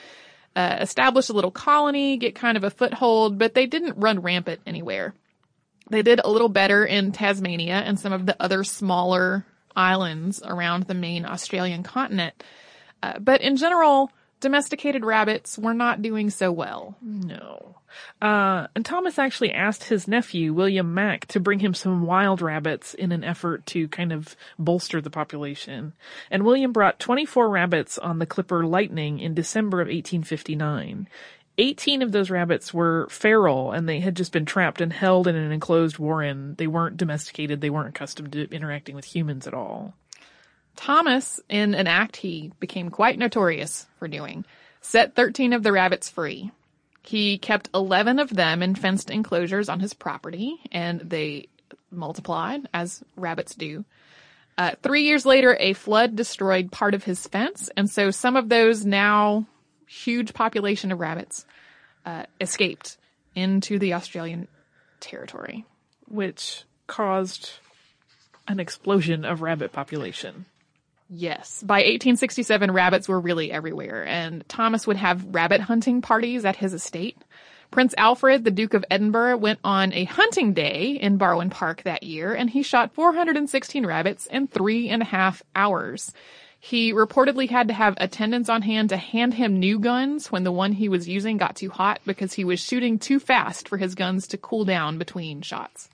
uh, 0.54 0.78
establish 0.80 1.28
a 1.28 1.32
little 1.32 1.50
colony, 1.50 2.16
get 2.16 2.34
kind 2.34 2.56
of 2.56 2.64
a 2.64 2.70
foothold, 2.70 3.38
but 3.38 3.54
they 3.54 3.66
didn't 3.66 3.98
run 3.98 4.22
rampant 4.22 4.60
anywhere. 4.66 5.14
They 5.90 6.02
did 6.02 6.20
a 6.22 6.30
little 6.30 6.48
better 6.48 6.84
in 6.84 7.12
Tasmania 7.12 7.74
and 7.74 7.98
some 7.98 8.12
of 8.12 8.26
the 8.26 8.36
other 8.40 8.64
smaller 8.64 9.44
islands 9.76 10.42
around 10.44 10.84
the 10.84 10.94
main 10.94 11.24
Australian 11.24 11.82
continent. 11.82 12.42
Uh, 13.02 13.18
but 13.18 13.40
in 13.40 13.56
general, 13.56 14.10
domesticated 14.40 15.04
rabbits 15.04 15.58
were 15.58 15.74
not 15.74 16.02
doing 16.02 16.30
so 16.30 16.52
well. 16.52 16.96
No. 17.00 17.76
Uh, 18.20 18.66
and 18.74 18.84
Thomas 18.84 19.18
actually 19.18 19.52
asked 19.52 19.84
his 19.84 20.08
nephew, 20.08 20.52
William 20.52 20.94
Mack, 20.94 21.26
to 21.26 21.40
bring 21.40 21.58
him 21.58 21.74
some 21.74 22.06
wild 22.06 22.40
rabbits 22.40 22.94
in 22.94 23.12
an 23.12 23.24
effort 23.24 23.66
to 23.66 23.88
kind 23.88 24.12
of 24.12 24.36
bolster 24.58 25.00
the 25.00 25.10
population. 25.10 25.92
And 26.30 26.44
William 26.44 26.72
brought 26.72 26.98
24 26.98 27.48
rabbits 27.48 27.98
on 27.98 28.18
the 28.18 28.26
Clipper 28.26 28.64
Lightning 28.66 29.18
in 29.18 29.34
December 29.34 29.80
of 29.80 29.86
1859. 29.86 31.08
18 31.58 32.02
of 32.02 32.12
those 32.12 32.30
rabbits 32.30 32.72
were 32.72 33.06
feral 33.10 33.72
and 33.72 33.88
they 33.88 34.00
had 34.00 34.16
just 34.16 34.32
been 34.32 34.46
trapped 34.46 34.80
and 34.80 34.92
held 34.92 35.26
in 35.26 35.36
an 35.36 35.52
enclosed 35.52 35.98
warren. 35.98 36.54
They 36.56 36.66
weren't 36.66 36.96
domesticated. 36.96 37.60
They 37.60 37.70
weren't 37.70 37.90
accustomed 37.90 38.32
to 38.32 38.50
interacting 38.50 38.94
with 38.94 39.04
humans 39.04 39.46
at 39.46 39.54
all. 39.54 39.94
Thomas, 40.76 41.40
in 41.48 41.74
an 41.74 41.86
act 41.86 42.16
he 42.16 42.52
became 42.58 42.88
quite 42.88 43.18
notorious 43.18 43.86
for 43.98 44.08
doing, 44.08 44.44
set 44.80 45.14
13 45.14 45.52
of 45.52 45.62
the 45.62 45.72
rabbits 45.72 46.08
free. 46.08 46.50
He 47.02 47.36
kept 47.38 47.68
11 47.74 48.18
of 48.18 48.30
them 48.30 48.62
in 48.62 48.74
fenced 48.74 49.10
enclosures 49.10 49.68
on 49.68 49.80
his 49.80 49.92
property, 49.92 50.56
and 50.70 51.00
they 51.00 51.48
multiplied, 51.90 52.68
as 52.72 53.02
rabbits 53.16 53.54
do. 53.54 53.84
Uh, 54.56 54.72
three 54.82 55.02
years 55.02 55.26
later, 55.26 55.56
a 55.58 55.72
flood 55.72 56.14
destroyed 56.14 56.70
part 56.70 56.94
of 56.94 57.04
his 57.04 57.26
fence, 57.26 57.70
and 57.76 57.90
so 57.90 58.10
some 58.10 58.36
of 58.36 58.48
those 58.48 58.84
now 58.84 59.46
huge 59.92 60.32
population 60.34 60.90
of 60.92 61.00
rabbits 61.00 61.44
uh, 62.06 62.24
escaped 62.40 62.96
into 63.34 63.78
the 63.78 63.94
Australian 63.94 64.48
territory. 65.00 65.64
Which 66.08 66.64
caused 66.86 67.50
an 68.48 68.60
explosion 68.60 69.24
of 69.24 69.42
rabbit 69.42 69.72
population. 69.72 70.46
Yes. 71.08 71.62
By 71.62 71.78
1867, 71.78 72.70
rabbits 72.70 73.08
were 73.08 73.20
really 73.20 73.52
everywhere, 73.52 74.04
and 74.06 74.46
Thomas 74.48 74.86
would 74.86 74.96
have 74.96 75.34
rabbit 75.34 75.60
hunting 75.60 76.00
parties 76.00 76.44
at 76.44 76.56
his 76.56 76.72
estate. 76.72 77.18
Prince 77.70 77.94
Alfred, 77.96 78.44
the 78.44 78.50
Duke 78.50 78.74
of 78.74 78.84
Edinburgh, 78.90 79.38
went 79.38 79.58
on 79.64 79.92
a 79.92 80.04
hunting 80.04 80.52
day 80.52 80.98
in 81.00 81.18
Barwon 81.18 81.50
Park 81.50 81.82
that 81.84 82.02
year, 82.02 82.34
and 82.34 82.50
he 82.50 82.62
shot 82.62 82.94
416 82.94 83.86
rabbits 83.86 84.26
in 84.26 84.46
three 84.46 84.88
and 84.88 85.02
a 85.02 85.06
half 85.06 85.42
hours. 85.54 86.12
He 86.64 86.92
reportedly 86.92 87.50
had 87.50 87.66
to 87.68 87.74
have 87.74 87.94
attendants 87.96 88.48
on 88.48 88.62
hand 88.62 88.90
to 88.90 88.96
hand 88.96 89.34
him 89.34 89.58
new 89.58 89.80
guns 89.80 90.30
when 90.30 90.44
the 90.44 90.52
one 90.52 90.70
he 90.70 90.88
was 90.88 91.08
using 91.08 91.36
got 91.36 91.56
too 91.56 91.70
hot 91.70 92.00
because 92.06 92.34
he 92.34 92.44
was 92.44 92.60
shooting 92.60 93.00
too 93.00 93.18
fast 93.18 93.68
for 93.68 93.78
his 93.78 93.96
guns 93.96 94.28
to 94.28 94.38
cool 94.38 94.64
down 94.64 94.96
between 94.96 95.42
shots. 95.42 95.88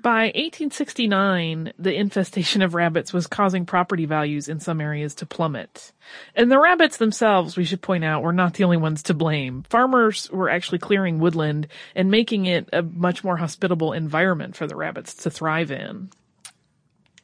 By 0.00 0.32
1869, 0.34 1.74
the 1.78 1.94
infestation 1.94 2.62
of 2.62 2.74
rabbits 2.74 3.12
was 3.12 3.26
causing 3.26 3.66
property 3.66 4.06
values 4.06 4.48
in 4.48 4.58
some 4.58 4.80
areas 4.80 5.14
to 5.16 5.26
plummet. 5.26 5.92
And 6.34 6.50
the 6.50 6.58
rabbits 6.58 6.96
themselves, 6.96 7.58
we 7.58 7.66
should 7.66 7.82
point 7.82 8.04
out, 8.04 8.22
were 8.22 8.32
not 8.32 8.54
the 8.54 8.64
only 8.64 8.78
ones 8.78 9.02
to 9.02 9.14
blame. 9.14 9.64
Farmers 9.68 10.30
were 10.30 10.48
actually 10.48 10.78
clearing 10.78 11.18
woodland 11.18 11.68
and 11.94 12.10
making 12.10 12.46
it 12.46 12.70
a 12.72 12.80
much 12.80 13.22
more 13.22 13.36
hospitable 13.36 13.92
environment 13.92 14.56
for 14.56 14.66
the 14.66 14.76
rabbits 14.76 15.12
to 15.24 15.30
thrive 15.30 15.70
in. 15.70 16.08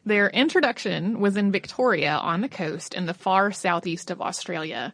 Their 0.05 0.31
introduction 0.31 1.21
was 1.21 1.37
in 1.37 1.53
Victoria 1.53 2.13
on 2.13 2.41
the 2.41 2.49
coast 2.49 2.95
in 2.95 3.07
the 3.07 3.15
far 3.15 3.53
southeast 3.53 4.11
of 4.11 4.23
Australia, 4.23 4.93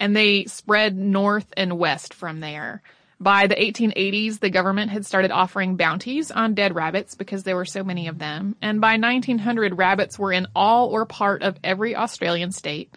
and 0.00 0.16
they 0.16 0.44
spread 0.46 0.96
north 0.96 1.46
and 1.56 1.78
west 1.78 2.14
from 2.14 2.40
there. 2.40 2.82
By 3.18 3.46
the 3.46 3.54
1880s, 3.54 4.40
the 4.40 4.50
government 4.50 4.90
had 4.90 5.06
started 5.06 5.30
offering 5.30 5.76
bounties 5.76 6.30
on 6.30 6.54
dead 6.54 6.74
rabbits 6.74 7.14
because 7.14 7.44
there 7.44 7.56
were 7.56 7.64
so 7.64 7.82
many 7.82 8.08
of 8.08 8.18
them. 8.18 8.56
And 8.60 8.80
by 8.80 8.98
1900, 8.98 9.78
rabbits 9.78 10.18
were 10.18 10.32
in 10.32 10.46
all 10.54 10.88
or 10.88 11.06
part 11.06 11.42
of 11.42 11.58
every 11.64 11.96
Australian 11.96 12.52
state. 12.52 12.94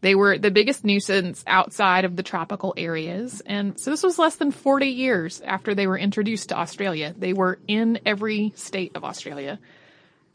They 0.00 0.14
were 0.14 0.38
the 0.38 0.50
biggest 0.50 0.84
nuisance 0.84 1.44
outside 1.46 2.04
of 2.04 2.16
the 2.16 2.22
tropical 2.22 2.74
areas. 2.76 3.42
And 3.46 3.78
so 3.78 3.90
this 3.90 4.02
was 4.02 4.18
less 4.18 4.36
than 4.36 4.50
40 4.50 4.86
years 4.86 5.40
after 5.40 5.74
they 5.74 5.86
were 5.86 5.98
introduced 5.98 6.48
to 6.48 6.58
Australia. 6.58 7.14
They 7.16 7.32
were 7.32 7.58
in 7.68 8.00
every 8.06 8.52
state 8.56 8.92
of 8.96 9.04
Australia. 9.04 9.60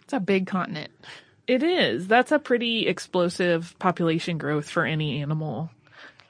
It's 0.06 0.14
a 0.14 0.20
big 0.20 0.48
continent. 0.48 0.92
It 1.48 1.62
is. 1.62 2.08
That's 2.08 2.32
a 2.32 2.40
pretty 2.40 2.88
explosive 2.88 3.76
population 3.80 4.38
growth 4.38 4.70
for 4.70 4.86
any 4.86 5.22
animal 5.22 5.70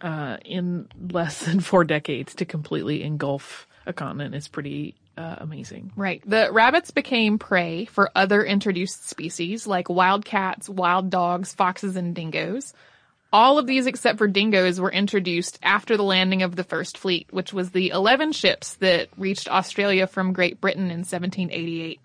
uh, 0.02 0.38
in 0.44 0.88
less 1.10 1.40
than 1.46 1.60
four 1.60 1.84
decades 1.84 2.36
to 2.36 2.46
completely 2.46 3.04
engulf 3.04 3.68
a 3.86 3.94
continent 3.94 4.34
is 4.34 4.48
pretty 4.48 4.96
uh, 5.18 5.36
amazing. 5.40 5.92
Right. 5.96 6.22
The 6.26 6.50
rabbits 6.52 6.92
became 6.92 7.38
prey 7.38 7.86
for 7.86 8.12
other 8.16 8.44
introduced 8.44 9.08
species 9.08 9.68
like 9.68 9.90
wild 9.90 10.26
cats, 10.26 10.68
wild 10.68 11.10
dogs, 11.10 11.54
foxes, 11.54 11.96
and 11.96 12.16
dingoes. 12.16 12.74
All 13.32 13.58
of 13.58 13.68
these 13.68 13.86
except 13.86 14.18
for 14.18 14.28
dingoes 14.28 14.80
were 14.80 14.92
introduced 14.92 15.60
after 15.62 15.98
the 15.98 16.04
landing 16.04 16.42
of 16.42 16.56
the 16.56 16.64
first 16.64 16.98
fleet, 16.98 17.28
which 17.32 17.52
was 17.52 17.72
the 17.72 17.90
11 17.90 18.32
ships 18.32 18.76
that 18.76 19.10
reached 19.18 19.50
Australia 19.50 20.08
from 20.08 20.34
Great 20.34 20.62
Britain 20.62 20.86
in 20.86 21.00
1788. 21.00 22.00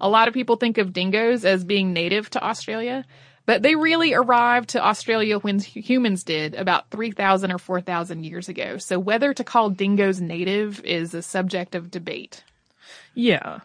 A 0.00 0.08
lot 0.08 0.28
of 0.28 0.34
people 0.34 0.56
think 0.56 0.78
of 0.78 0.92
dingoes 0.92 1.44
as 1.44 1.64
being 1.64 1.92
native 1.92 2.30
to 2.30 2.42
Australia, 2.42 3.04
but 3.46 3.62
they 3.62 3.74
really 3.74 4.14
arrived 4.14 4.70
to 4.70 4.84
Australia 4.84 5.38
when 5.38 5.58
humans 5.58 6.24
did 6.24 6.54
about 6.54 6.90
3,000 6.90 7.52
or 7.52 7.58
4,000 7.58 8.24
years 8.24 8.48
ago. 8.48 8.76
So 8.78 8.98
whether 8.98 9.34
to 9.34 9.44
call 9.44 9.70
dingoes 9.70 10.20
native 10.20 10.84
is 10.84 11.14
a 11.14 11.22
subject 11.22 11.74
of 11.74 11.90
debate. 11.90 12.44
Yeah. 13.14 13.60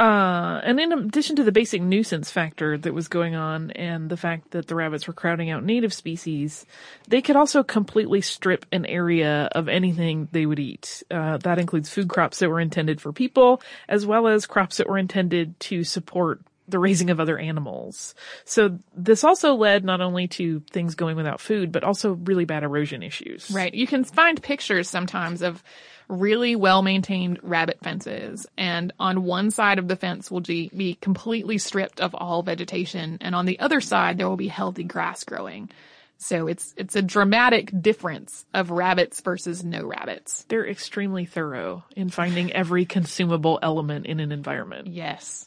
Uh, 0.00 0.62
and 0.64 0.80
in 0.80 0.92
addition 0.92 1.36
to 1.36 1.44
the 1.44 1.52
basic 1.52 1.82
nuisance 1.82 2.30
factor 2.30 2.78
that 2.78 2.94
was 2.94 3.06
going 3.06 3.34
on 3.34 3.70
and 3.72 4.08
the 4.08 4.16
fact 4.16 4.52
that 4.52 4.66
the 4.66 4.74
rabbits 4.74 5.06
were 5.06 5.12
crowding 5.12 5.50
out 5.50 5.62
native 5.62 5.92
species, 5.92 6.64
they 7.08 7.20
could 7.20 7.36
also 7.36 7.62
completely 7.62 8.22
strip 8.22 8.64
an 8.72 8.86
area 8.86 9.50
of 9.52 9.68
anything 9.68 10.26
they 10.32 10.46
would 10.46 10.58
eat. 10.58 11.02
Uh, 11.10 11.36
that 11.36 11.58
includes 11.58 11.90
food 11.90 12.08
crops 12.08 12.38
that 12.38 12.48
were 12.48 12.60
intended 12.60 12.98
for 12.98 13.12
people, 13.12 13.60
as 13.90 14.06
well 14.06 14.26
as 14.26 14.46
crops 14.46 14.78
that 14.78 14.88
were 14.88 14.96
intended 14.96 15.60
to 15.60 15.84
support 15.84 16.40
the 16.66 16.78
raising 16.78 17.10
of 17.10 17.20
other 17.20 17.38
animals. 17.38 18.14
So 18.46 18.78
this 18.96 19.22
also 19.22 19.54
led 19.54 19.84
not 19.84 20.00
only 20.00 20.28
to 20.28 20.60
things 20.70 20.94
going 20.94 21.16
without 21.16 21.40
food, 21.40 21.72
but 21.72 21.84
also 21.84 22.12
really 22.12 22.46
bad 22.46 22.62
erosion 22.62 23.02
issues. 23.02 23.50
Right. 23.50 23.74
You 23.74 23.86
can 23.86 24.04
find 24.04 24.42
pictures 24.42 24.88
sometimes 24.88 25.42
of 25.42 25.62
really 26.10 26.56
well 26.56 26.82
maintained 26.82 27.38
rabbit 27.42 27.78
fences. 27.82 28.46
And 28.58 28.92
on 28.98 29.24
one 29.24 29.50
side 29.50 29.78
of 29.78 29.88
the 29.88 29.96
fence 29.96 30.30
will 30.30 30.40
be 30.40 30.98
completely 31.00 31.58
stripped 31.58 32.00
of 32.00 32.14
all 32.14 32.42
vegetation. 32.42 33.18
And 33.20 33.34
on 33.34 33.46
the 33.46 33.60
other 33.60 33.80
side, 33.80 34.18
there 34.18 34.28
will 34.28 34.36
be 34.36 34.48
healthy 34.48 34.84
grass 34.84 35.24
growing. 35.24 35.70
So 36.18 36.48
it's, 36.48 36.74
it's 36.76 36.96
a 36.96 37.02
dramatic 37.02 37.72
difference 37.80 38.44
of 38.52 38.70
rabbits 38.70 39.22
versus 39.22 39.64
no 39.64 39.86
rabbits. 39.86 40.44
They're 40.48 40.68
extremely 40.68 41.24
thorough 41.24 41.84
in 41.96 42.10
finding 42.10 42.52
every 42.52 42.84
consumable 42.84 43.58
element 43.62 44.04
in 44.04 44.20
an 44.20 44.30
environment. 44.30 44.88
Yes. 44.88 45.46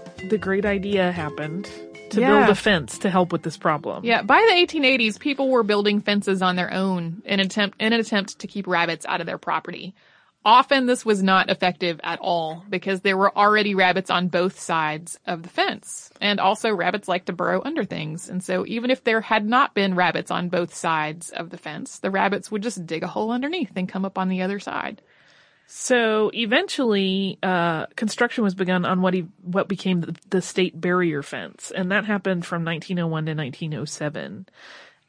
the 0.31 0.37
great 0.37 0.65
idea 0.65 1.11
happened 1.11 1.69
to 2.09 2.21
Yeah. 2.21 2.29
build 2.39 2.49
a 2.49 2.55
fence 2.55 2.97
to 2.99 3.09
help 3.09 3.33
with 3.33 3.43
this 3.43 3.57
problem. 3.57 4.05
Yeah, 4.05 4.21
by 4.21 4.39
the 4.49 4.55
1880s, 4.55 5.17
people 5.19 5.49
were 5.49 5.61
building 5.61 5.99
fences 5.99 6.41
on 6.41 6.55
their 6.55 6.73
own 6.73 7.21
in 7.25 7.41
attempt 7.41 7.81
in 7.81 7.91
an 7.91 7.99
attempt 7.99 8.39
to 8.39 8.47
keep 8.47 8.65
rabbits 8.65 9.05
out 9.05 9.19
of 9.19 9.27
their 9.27 9.37
property. 9.37 9.93
Often 10.45 10.85
this 10.87 11.05
was 11.05 11.21
not 11.21 11.49
effective 11.51 11.99
at 12.03 12.17
all 12.19 12.63
because 12.69 13.01
there 13.01 13.17
were 13.17 13.37
already 13.37 13.75
rabbits 13.75 14.09
on 14.09 14.29
both 14.29 14.57
sides 14.57 15.19
of 15.27 15.43
the 15.43 15.49
fence. 15.49 16.09
And 16.21 16.39
also 16.39 16.73
rabbits 16.73 17.07
like 17.09 17.25
to 17.25 17.33
burrow 17.33 17.61
under 17.63 17.83
things. 17.83 18.29
And 18.29 18.41
so 18.41 18.65
even 18.65 18.89
if 18.89 19.03
there 19.03 19.21
had 19.21 19.45
not 19.45 19.75
been 19.75 19.95
rabbits 19.95 20.31
on 20.31 20.47
both 20.49 20.73
sides 20.73 21.29
of 21.29 21.49
the 21.49 21.57
fence, 21.57 21.99
the 21.99 22.09
rabbits 22.09 22.49
would 22.49 22.63
just 22.63 22.85
dig 22.87 23.03
a 23.03 23.07
hole 23.07 23.31
underneath 23.31 23.71
and 23.75 23.87
come 23.87 24.05
up 24.05 24.17
on 24.17 24.29
the 24.29 24.41
other 24.41 24.59
side. 24.59 25.01
So 25.73 26.31
eventually, 26.33 27.39
uh, 27.41 27.85
construction 27.95 28.43
was 28.43 28.53
begun 28.53 28.83
on 28.83 29.01
what 29.01 29.13
he, 29.13 29.27
what 29.41 29.69
became 29.69 30.01
the, 30.01 30.15
the 30.29 30.41
state 30.41 30.79
barrier 30.79 31.23
fence, 31.23 31.71
and 31.73 31.93
that 31.93 32.03
happened 32.03 32.45
from 32.45 32.65
1901 32.65 33.25
to 33.27 33.33
1907. 33.33 34.47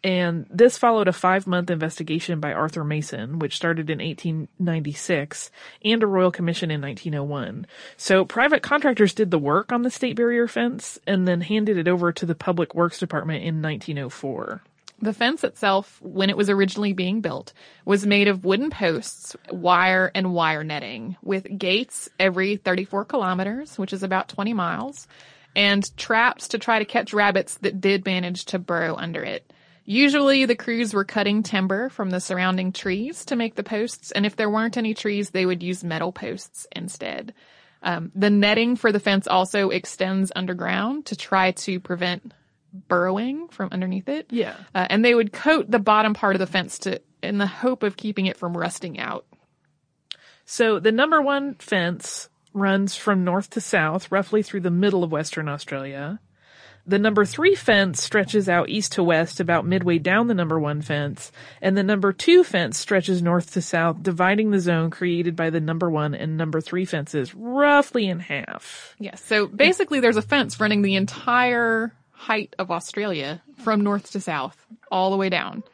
And 0.04 0.46
this 0.48 0.78
followed 0.78 1.08
a 1.08 1.12
five 1.12 1.48
month 1.48 1.68
investigation 1.68 2.38
by 2.38 2.52
Arthur 2.52 2.84
Mason, 2.84 3.40
which 3.40 3.56
started 3.56 3.90
in 3.90 3.98
1896, 3.98 5.50
and 5.84 6.00
a 6.00 6.06
royal 6.06 6.30
commission 6.30 6.70
in 6.70 6.80
1901. 6.80 7.66
So 7.96 8.24
private 8.24 8.62
contractors 8.62 9.14
did 9.14 9.32
the 9.32 9.40
work 9.40 9.72
on 9.72 9.82
the 9.82 9.90
state 9.90 10.14
barrier 10.14 10.46
fence 10.46 10.96
and 11.08 11.26
then 11.26 11.40
handed 11.40 11.76
it 11.76 11.88
over 11.88 12.12
to 12.12 12.24
the 12.24 12.36
public 12.36 12.72
works 12.72 13.00
department 13.00 13.42
in 13.42 13.60
1904. 13.62 14.62
The 15.02 15.12
fence 15.12 15.42
itself, 15.42 16.00
when 16.00 16.30
it 16.30 16.36
was 16.36 16.48
originally 16.48 16.92
being 16.92 17.22
built, 17.22 17.52
was 17.84 18.06
made 18.06 18.28
of 18.28 18.44
wooden 18.44 18.70
posts, 18.70 19.34
wire, 19.50 20.12
and 20.14 20.32
wire 20.32 20.62
netting, 20.62 21.16
with 21.22 21.58
gates 21.58 22.08
every 22.20 22.54
34 22.54 23.06
kilometers, 23.06 23.76
which 23.78 23.92
is 23.92 24.04
about 24.04 24.28
20 24.28 24.52
miles, 24.52 25.08
and 25.56 25.94
traps 25.96 26.46
to 26.48 26.58
try 26.58 26.78
to 26.78 26.84
catch 26.84 27.12
rabbits 27.12 27.56
that 27.58 27.80
did 27.80 28.06
manage 28.06 28.44
to 28.46 28.60
burrow 28.60 28.94
under 28.94 29.24
it. 29.24 29.52
Usually 29.84 30.46
the 30.46 30.54
crews 30.54 30.94
were 30.94 31.04
cutting 31.04 31.42
timber 31.42 31.88
from 31.88 32.10
the 32.10 32.20
surrounding 32.20 32.70
trees 32.70 33.24
to 33.24 33.34
make 33.34 33.56
the 33.56 33.64
posts, 33.64 34.12
and 34.12 34.24
if 34.24 34.36
there 34.36 34.48
weren't 34.48 34.76
any 34.76 34.94
trees, 34.94 35.30
they 35.30 35.44
would 35.44 35.64
use 35.64 35.82
metal 35.82 36.12
posts 36.12 36.68
instead. 36.70 37.34
Um, 37.82 38.12
the 38.14 38.30
netting 38.30 38.76
for 38.76 38.92
the 38.92 39.00
fence 39.00 39.26
also 39.26 39.70
extends 39.70 40.30
underground 40.36 41.06
to 41.06 41.16
try 41.16 41.50
to 41.50 41.80
prevent 41.80 42.32
burrowing 42.72 43.48
from 43.48 43.68
underneath 43.72 44.08
it. 44.08 44.26
Yeah. 44.30 44.56
Uh, 44.74 44.86
and 44.88 45.04
they 45.04 45.14
would 45.14 45.32
coat 45.32 45.70
the 45.70 45.78
bottom 45.78 46.14
part 46.14 46.34
of 46.34 46.40
the 46.40 46.46
fence 46.46 46.78
to 46.80 47.00
in 47.22 47.38
the 47.38 47.46
hope 47.46 47.82
of 47.82 47.96
keeping 47.96 48.26
it 48.26 48.36
from 48.36 48.56
rusting 48.56 48.98
out. 48.98 49.26
So 50.44 50.80
the 50.80 50.92
number 50.92 51.22
one 51.22 51.54
fence 51.54 52.28
runs 52.52 52.96
from 52.96 53.24
north 53.24 53.50
to 53.50 53.60
south, 53.60 54.10
roughly 54.10 54.42
through 54.42 54.60
the 54.60 54.70
middle 54.70 55.04
of 55.04 55.12
Western 55.12 55.48
Australia. 55.48 56.20
The 56.84 56.98
number 56.98 57.24
three 57.24 57.54
fence 57.54 58.02
stretches 58.02 58.48
out 58.48 58.68
east 58.68 58.92
to 58.92 59.04
west 59.04 59.38
about 59.38 59.64
midway 59.64 59.98
down 59.98 60.26
the 60.26 60.34
number 60.34 60.58
one 60.58 60.82
fence, 60.82 61.30
and 61.60 61.76
the 61.76 61.84
number 61.84 62.12
two 62.12 62.42
fence 62.42 62.76
stretches 62.76 63.22
north 63.22 63.52
to 63.52 63.62
south, 63.62 64.02
dividing 64.02 64.50
the 64.50 64.58
zone 64.58 64.90
created 64.90 65.36
by 65.36 65.50
the 65.50 65.60
number 65.60 65.88
one 65.88 66.12
and 66.12 66.36
number 66.36 66.60
three 66.60 66.84
fences 66.84 67.34
roughly 67.36 68.08
in 68.08 68.18
half. 68.18 68.96
Yes. 68.98 69.24
So 69.24 69.46
basically 69.46 70.00
there's 70.00 70.16
a 70.16 70.22
fence 70.22 70.58
running 70.58 70.82
the 70.82 70.96
entire 70.96 71.92
height 72.22 72.54
of 72.58 72.70
Australia 72.70 73.42
from 73.58 73.80
north 73.80 74.12
to 74.12 74.20
south, 74.20 74.64
all 74.90 75.10
the 75.10 75.16
way 75.16 75.28
down. 75.28 75.64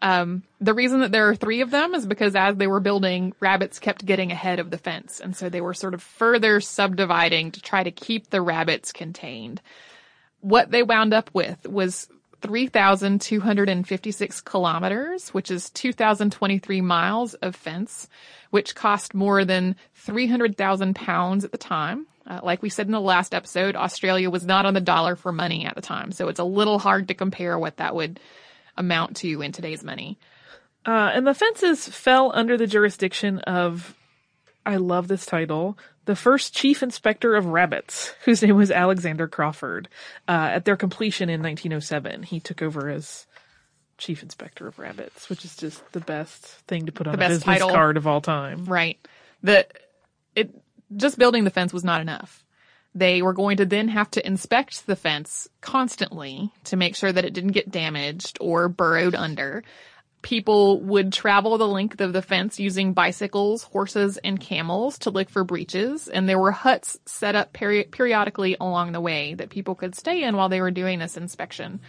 Um, 0.00 0.42
the 0.60 0.74
reason 0.74 1.00
that 1.00 1.12
there 1.12 1.28
are 1.28 1.34
three 1.34 1.62
of 1.62 1.70
them 1.70 1.94
is 1.94 2.06
because 2.06 2.36
as 2.36 2.56
they 2.56 2.66
were 2.66 2.80
building, 2.80 3.32
rabbits 3.40 3.78
kept 3.78 4.04
getting 4.04 4.30
ahead 4.30 4.60
of 4.60 4.70
the 4.70 4.78
fence. 4.78 5.18
And 5.18 5.34
so 5.34 5.48
they 5.48 5.60
were 5.60 5.74
sort 5.74 5.94
of 5.94 6.02
further 6.02 6.60
subdividing 6.60 7.52
to 7.52 7.62
try 7.62 7.82
to 7.82 7.90
keep 7.90 8.30
the 8.30 8.42
rabbits 8.42 8.92
contained. 8.92 9.60
What 10.40 10.70
they 10.70 10.82
wound 10.84 11.14
up 11.14 11.30
with 11.32 11.66
was 11.66 12.08
3,256 12.42 14.40
kilometers, 14.42 15.30
which 15.30 15.50
is 15.50 15.70
2,023 15.70 16.80
miles 16.80 17.34
of 17.34 17.56
fence, 17.56 18.08
which 18.50 18.76
cost 18.76 19.14
more 19.14 19.44
than 19.44 19.74
300,000 19.94 20.94
pounds 20.94 21.44
at 21.44 21.50
the 21.50 21.58
time. 21.58 22.06
Uh, 22.28 22.40
like 22.42 22.62
we 22.62 22.68
said 22.68 22.86
in 22.86 22.92
the 22.92 23.00
last 23.00 23.34
episode, 23.34 23.74
Australia 23.74 24.28
was 24.28 24.44
not 24.44 24.66
on 24.66 24.74
the 24.74 24.80
dollar 24.82 25.16
for 25.16 25.32
money 25.32 25.64
at 25.64 25.74
the 25.74 25.80
time. 25.80 26.12
So 26.12 26.28
it's 26.28 26.38
a 26.38 26.44
little 26.44 26.78
hard 26.78 27.08
to 27.08 27.14
compare 27.14 27.58
what 27.58 27.78
that 27.78 27.94
would 27.94 28.20
amount 28.76 29.16
to 29.18 29.40
in 29.40 29.50
today's 29.50 29.82
money. 29.82 30.18
Uh, 30.86 31.10
and 31.14 31.26
the 31.26 31.34
fences 31.34 31.88
fell 31.88 32.30
under 32.34 32.56
the 32.58 32.66
jurisdiction 32.66 33.38
of, 33.40 33.94
I 34.66 34.76
love 34.76 35.08
this 35.08 35.24
title, 35.24 35.78
the 36.04 36.14
first 36.14 36.54
chief 36.54 36.82
inspector 36.82 37.34
of 37.34 37.46
rabbits, 37.46 38.14
whose 38.24 38.42
name 38.42 38.56
was 38.56 38.70
Alexander 38.70 39.26
Crawford. 39.26 39.88
Uh, 40.28 40.50
at 40.52 40.64
their 40.66 40.76
completion 40.76 41.30
in 41.30 41.40
1907, 41.42 42.24
he 42.24 42.40
took 42.40 42.60
over 42.62 42.90
as 42.90 43.26
chief 43.96 44.22
inspector 44.22 44.66
of 44.68 44.78
rabbits, 44.78 45.28
which 45.30 45.44
is 45.44 45.56
just 45.56 45.82
the 45.92 46.00
best 46.00 46.44
thing 46.68 46.86
to 46.86 46.92
put 46.92 47.06
on 47.06 47.12
The 47.12 47.18
a 47.18 47.20
best 47.20 47.30
business 47.40 47.44
title. 47.58 47.70
card 47.70 47.96
of 47.96 48.06
all 48.06 48.20
time. 48.20 48.64
Right. 48.66 48.98
The 49.42 49.66
it 50.36 50.54
just 50.96 51.18
building 51.18 51.44
the 51.44 51.50
fence 51.50 51.72
was 51.72 51.84
not 51.84 52.00
enough. 52.00 52.44
They 52.94 53.22
were 53.22 53.34
going 53.34 53.58
to 53.58 53.66
then 53.66 53.88
have 53.88 54.10
to 54.12 54.26
inspect 54.26 54.86
the 54.86 54.96
fence 54.96 55.48
constantly 55.60 56.50
to 56.64 56.76
make 56.76 56.96
sure 56.96 57.12
that 57.12 57.24
it 57.24 57.34
didn't 57.34 57.52
get 57.52 57.70
damaged 57.70 58.38
or 58.40 58.68
burrowed 58.68 59.14
under. 59.14 59.62
People 60.22 60.80
would 60.80 61.12
travel 61.12 61.58
the 61.58 61.68
length 61.68 62.00
of 62.00 62.12
the 62.12 62.22
fence 62.22 62.58
using 62.58 62.92
bicycles, 62.92 63.62
horses, 63.62 64.18
and 64.24 64.40
camels 64.40 64.98
to 65.00 65.10
look 65.10 65.30
for 65.30 65.44
breaches, 65.44 66.08
and 66.08 66.28
there 66.28 66.40
were 66.40 66.50
huts 66.50 66.98
set 67.06 67.36
up 67.36 67.52
peri- 67.52 67.84
periodically 67.84 68.56
along 68.60 68.92
the 68.92 69.00
way 69.00 69.34
that 69.34 69.50
people 69.50 69.76
could 69.76 69.94
stay 69.94 70.24
in 70.24 70.36
while 70.36 70.48
they 70.48 70.60
were 70.60 70.72
doing 70.72 70.98
this 70.98 71.16
inspection 71.16 71.80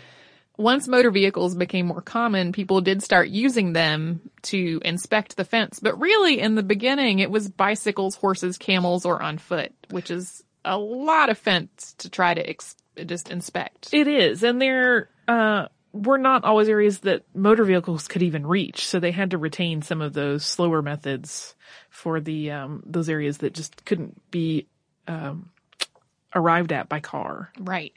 once 0.59 0.89
motor 0.89 1.09
vehicles 1.09 1.55
became 1.55 1.87
more 1.87 2.01
common, 2.01 2.51
people 2.51 2.81
did 2.81 3.01
start 3.01 3.29
using 3.29 3.71
them 3.71 4.19
to 4.41 4.81
inspect 4.83 5.37
the 5.37 5.45
fence. 5.45 5.79
But 5.79 5.97
really, 5.99 6.41
in 6.41 6.55
the 6.55 6.63
beginning, 6.63 7.19
it 7.19 7.31
was 7.31 7.49
bicycles, 7.49 8.15
horses, 8.15 8.57
camels, 8.57 9.05
or 9.05 9.23
on 9.23 9.37
foot, 9.37 9.71
which 9.89 10.11
is 10.11 10.43
a 10.65 10.77
lot 10.77 11.29
of 11.29 11.37
fence 11.37 11.95
to 11.99 12.09
try 12.09 12.33
to 12.33 12.47
ex- 12.47 12.75
just 13.05 13.31
inspect. 13.31 13.93
It 13.93 14.09
is, 14.09 14.43
and 14.43 14.61
there 14.61 15.09
uh, 15.29 15.67
were 15.93 16.17
not 16.17 16.43
always 16.43 16.67
areas 16.67 16.99
that 16.99 17.23
motor 17.33 17.63
vehicles 17.63 18.09
could 18.09 18.21
even 18.21 18.45
reach, 18.45 18.85
so 18.85 18.99
they 18.99 19.11
had 19.11 19.31
to 19.31 19.37
retain 19.37 19.81
some 19.81 20.01
of 20.01 20.11
those 20.11 20.43
slower 20.43 20.81
methods 20.81 21.55
for 21.89 22.19
the 22.19 22.51
um, 22.51 22.83
those 22.85 23.07
areas 23.07 23.37
that 23.37 23.53
just 23.53 23.85
couldn't 23.85 24.29
be 24.29 24.67
um, 25.07 25.51
arrived 26.35 26.73
at 26.73 26.89
by 26.89 26.99
car. 26.99 27.49
right. 27.61 27.93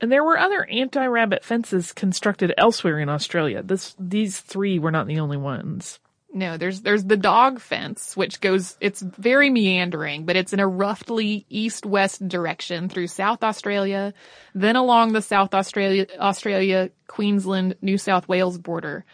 And 0.00 0.12
there 0.12 0.24
were 0.24 0.38
other 0.38 0.64
anti-rabbit 0.64 1.44
fences 1.44 1.92
constructed 1.92 2.54
elsewhere 2.56 3.00
in 3.00 3.08
Australia. 3.08 3.62
This 3.62 3.96
these 3.98 4.40
three 4.40 4.78
were 4.78 4.92
not 4.92 5.06
the 5.06 5.20
only 5.20 5.36
ones. 5.36 5.98
No, 6.32 6.58
there's 6.58 6.82
there's 6.82 7.04
the 7.04 7.16
dog 7.16 7.58
fence, 7.58 8.16
which 8.16 8.40
goes 8.40 8.76
it's 8.80 9.00
very 9.00 9.50
meandering, 9.50 10.24
but 10.24 10.36
it's 10.36 10.52
in 10.52 10.60
a 10.60 10.68
roughly 10.68 11.46
east-west 11.48 12.28
direction 12.28 12.88
through 12.88 13.06
South 13.06 13.42
Australia, 13.42 14.12
then 14.54 14.76
along 14.76 15.12
the 15.12 15.22
South 15.22 15.54
Australia 15.54 16.06
Australia 16.18 16.90
Queensland 17.06 17.76
New 17.80 17.96
South 17.96 18.28
Wales 18.28 18.58
border, 18.58 19.04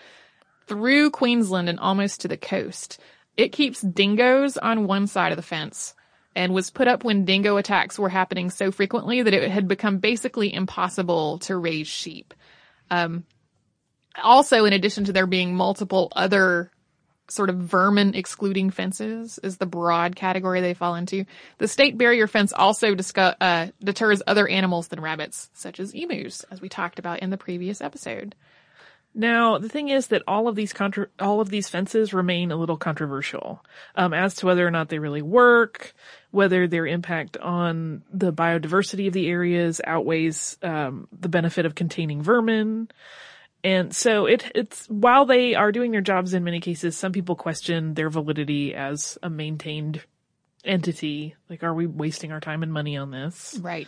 through 0.67 1.11
Queensland 1.13 1.69
and 1.69 1.79
almost 1.79 2.21
to 2.23 2.29
the 2.29 2.37
coast. 2.37 3.01
It 3.37 3.53
keeps 3.53 3.81
dingoes 3.81 4.57
on 4.57 4.87
one 4.87 5.07
side 5.07 5.33
of 5.33 5.37
the 5.37 5.43
fence 5.43 5.95
and 6.37 6.53
was 6.55 6.71
put 6.71 6.89
up 6.89 7.05
when 7.05 7.25
dingo 7.25 7.57
attacks 7.57 7.99
were 7.99 8.09
happening 8.09 8.51
so 8.51 8.71
frequently 8.71 9.23
that 9.23 9.35
it 9.35 9.51
had 9.51 9.69
become 9.69 9.99
basically 9.99 10.53
impossible 10.53 11.39
to 11.41 11.57
raise 11.57 11.87
sheep. 11.87 12.35
Um, 12.91 13.25
also, 14.23 14.65
in 14.65 14.73
addition 14.73 15.05
to 15.05 15.13
there 15.13 15.27
being 15.27 15.55
multiple 15.55 16.13
other 16.15 16.71
sort 17.29 17.49
of 17.49 17.57
vermin 17.57 18.15
excluding 18.15 18.71
fences 18.71 19.39
is 19.43 19.57
the 19.57 19.67
broad 19.67 20.15
category 20.15 20.61
they 20.61 20.75
fall 20.75 20.95
into. 20.95 21.25
The 21.59 21.69
state 21.69 21.97
barrier 21.97 22.27
fence 22.27 22.53
also 22.53 22.95
discuss, 22.95 23.35
uh, 23.41 23.69
deters 23.83 24.23
other 24.27 24.47
animals 24.47 24.89
than 24.89 25.01
rabbits, 25.01 25.51
such 25.55 25.81
as 25.81 25.95
emus, 25.95 26.45
as 26.51 26.61
we 26.61 26.69
talked 26.69 26.99
about 26.99 27.21
in 27.21 27.31
the 27.31 27.39
previous 27.39 27.81
episode. 27.81 28.35
Now, 29.15 29.59
the 29.59 29.69
thing 29.69 29.91
is 29.91 30.09
that 30.09 30.23
all 30.27 30.49
of 30.49 30.57
these 30.57 30.73
contra- 30.73 31.09
all 31.21 31.41
of 31.41 31.49
these 31.49 31.69
fences 31.69 32.13
remain 32.13 32.51
a 32.51 32.57
little 32.57 32.77
controversial 32.77 33.65
um, 33.95 34.13
as 34.13 34.35
to 34.37 34.47
whether 34.47 34.67
or 34.67 34.73
not 34.73 34.89
they 34.89 34.99
really 34.99 35.23
work, 35.23 35.95
whether 36.33 36.67
their 36.67 36.87
impact 36.87 37.37
on 37.37 38.03
the 38.13 38.33
biodiversity 38.33 39.07
of 39.07 39.13
the 39.13 39.29
areas 39.29 39.81
outweighs 39.87 40.59
um, 40.63 41.07
the 41.13 41.29
benefit 41.29 41.65
of 41.65 41.77
containing 41.77 42.23
vermin. 42.23 42.89
And 43.63 43.95
so 43.95 44.27
it 44.27 44.51
it's 44.55 44.87
while 44.89 45.27
they 45.27 45.55
are 45.55 45.71
doing 45.71 45.93
their 45.93 46.01
jobs 46.01 46.35
in 46.35 46.43
many 46.43 46.59
cases, 46.59 46.97
some 46.97 47.13
people 47.13 47.37
question 47.37 47.95
their 47.95 48.11
validity 48.11 48.75
as 48.75 49.17
a 49.23 49.31
maintained 49.31 50.03
entity. 50.65 51.37
Like, 51.49 51.63
are 51.63 51.73
we 51.73 51.87
wasting 51.87 52.33
our 52.33 52.41
time 52.41 52.65
and 52.65 52.73
money 52.73 52.97
on 52.97 53.13
this? 53.13 53.59
Right. 53.63 53.87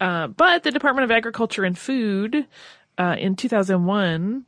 Uh, 0.00 0.28
but 0.28 0.62
the 0.62 0.70
Department 0.70 1.04
of 1.04 1.10
Agriculture 1.10 1.64
and 1.64 1.78
Food 1.78 2.46
uh, 2.96 3.16
in 3.18 3.36
2001 3.36 4.46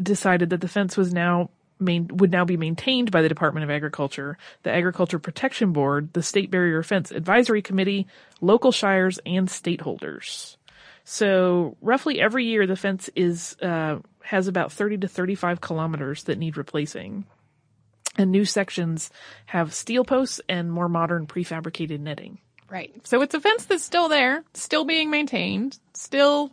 decided 0.00 0.50
that 0.50 0.60
the 0.60 0.68
fence 0.68 0.96
was 0.96 1.12
now 1.12 1.50
main, 1.82 2.08
would 2.08 2.30
now 2.30 2.44
be 2.44 2.56
maintained 2.56 3.10
by 3.10 3.22
the 3.22 3.28
Department 3.28 3.64
of 3.64 3.70
Agriculture, 3.70 4.38
the 4.62 4.70
Agriculture 4.70 5.18
Protection 5.18 5.72
Board, 5.72 6.12
the 6.12 6.22
State 6.22 6.50
Barrier 6.50 6.82
Fence 6.82 7.10
Advisory 7.10 7.62
Committee, 7.62 8.06
local 8.40 8.72
shires, 8.72 9.18
and 9.26 9.48
stakeholders. 9.48 10.56
So 11.04 11.76
roughly 11.80 12.20
every 12.20 12.46
year 12.46 12.66
the 12.66 12.76
fence 12.76 13.10
is 13.16 13.56
uh, 13.60 13.98
has 14.22 14.46
about 14.46 14.72
30 14.72 14.98
to 14.98 15.08
35 15.08 15.60
kilometers 15.60 16.24
that 16.24 16.38
need 16.38 16.56
replacing. 16.56 17.24
And 18.16 18.30
new 18.30 18.44
sections 18.44 19.10
have 19.46 19.74
steel 19.74 20.04
posts 20.04 20.40
and 20.48 20.70
more 20.70 20.88
modern 20.88 21.26
prefabricated 21.26 21.98
netting. 21.98 22.38
Right. 22.68 22.94
So 23.06 23.22
it's 23.22 23.34
a 23.34 23.40
fence 23.40 23.64
that's 23.64 23.84
still 23.84 24.08
there, 24.08 24.44
still 24.54 24.84
being 24.84 25.10
maintained, 25.10 25.78
still 25.94 26.52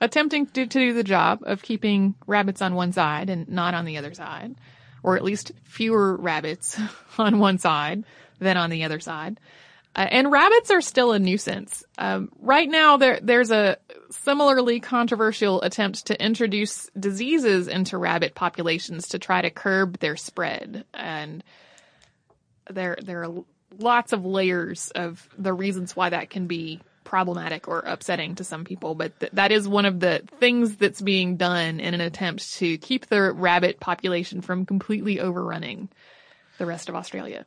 attempting 0.00 0.46
to, 0.46 0.66
to 0.66 0.78
do 0.78 0.92
the 0.92 1.04
job 1.04 1.40
of 1.44 1.62
keeping 1.62 2.14
rabbits 2.26 2.62
on 2.62 2.74
one 2.74 2.92
side 2.92 3.30
and 3.30 3.48
not 3.48 3.74
on 3.74 3.84
the 3.84 3.98
other 3.98 4.14
side, 4.14 4.54
or 5.02 5.16
at 5.16 5.24
least 5.24 5.52
fewer 5.64 6.16
rabbits 6.16 6.80
on 7.18 7.38
one 7.38 7.58
side 7.58 8.04
than 8.38 8.56
on 8.56 8.70
the 8.70 8.84
other 8.84 9.00
side. 9.00 9.38
Uh, 9.96 10.06
and 10.10 10.30
rabbits 10.30 10.70
are 10.70 10.80
still 10.80 11.12
a 11.12 11.18
nuisance. 11.18 11.82
Um, 11.96 12.30
right 12.40 12.68
now, 12.68 12.98
there 12.98 13.18
there's 13.20 13.50
a 13.50 13.78
similarly 14.10 14.80
controversial 14.80 15.60
attempt 15.62 16.06
to 16.06 16.24
introduce 16.24 16.88
diseases 16.98 17.66
into 17.66 17.98
rabbit 17.98 18.34
populations 18.34 19.08
to 19.08 19.18
try 19.18 19.42
to 19.42 19.50
curb 19.50 19.98
their 19.98 20.16
spread, 20.16 20.84
and 20.94 21.42
there 22.70 22.96
there 23.02 23.24
are 23.24 23.44
lots 23.76 24.12
of 24.12 24.24
layers 24.24 24.92
of 24.94 25.28
the 25.36 25.52
reasons 25.52 25.96
why 25.96 26.10
that 26.10 26.30
can 26.30 26.46
be 26.46 26.80
problematic 27.08 27.68
or 27.68 27.80
upsetting 27.86 28.34
to 28.34 28.44
some 28.44 28.64
people, 28.64 28.94
but 28.94 29.18
th- 29.18 29.32
that 29.32 29.50
is 29.50 29.66
one 29.66 29.86
of 29.86 29.98
the 29.98 30.22
things 30.40 30.76
that's 30.76 31.00
being 31.00 31.38
done 31.38 31.80
in 31.80 31.94
an 31.94 32.02
attempt 32.02 32.52
to 32.56 32.76
keep 32.76 33.06
the 33.06 33.32
rabbit 33.32 33.80
population 33.80 34.42
from 34.42 34.66
completely 34.66 35.18
overrunning 35.18 35.88
the 36.58 36.66
rest 36.66 36.90
of 36.90 36.94
Australia. 36.94 37.46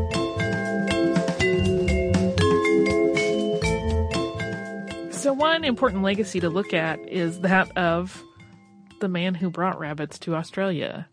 One 5.31 5.63
important 5.63 6.03
legacy 6.03 6.41
to 6.41 6.49
look 6.49 6.73
at 6.73 6.99
is 7.07 7.39
that 7.39 7.75
of 7.77 8.21
the 8.99 9.07
man 9.07 9.33
who 9.33 9.49
brought 9.49 9.79
rabbits 9.79 10.19
to 10.19 10.35
Australia. 10.35 11.07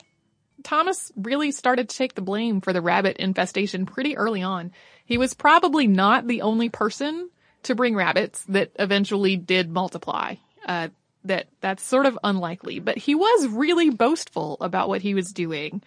Thomas 0.64 1.12
really 1.16 1.52
started 1.52 1.88
to 1.88 1.96
take 1.96 2.14
the 2.14 2.20
blame 2.20 2.61
for 2.61 2.72
the 2.72 2.83
rabbit 2.83 3.16
infestation 3.18 3.87
pretty 3.87 4.16
early 4.16 4.42
on. 4.42 4.72
He 5.04 5.18
was 5.18 5.35
probably 5.35 5.87
not 5.87 6.26
the 6.26 6.42
only 6.42 6.68
person 6.68 7.31
to 7.62 7.74
bring 7.74 7.94
rabbits 7.94 8.44
that 8.48 8.72
eventually 8.78 9.37
did 9.37 9.70
multiply. 9.70 10.35
Uh, 10.66 10.88
that 11.24 11.46
that's 11.61 11.83
sort 11.83 12.07
of 12.07 12.18
unlikely, 12.24 12.81
but 12.81 12.98
he 12.98 13.14
was 13.14 13.48
really 13.48 13.90
boastful 13.90 14.57
about 14.61 14.88
what 14.88 15.00
he 15.00 15.14
was 15.14 15.33
doing. 15.33 15.83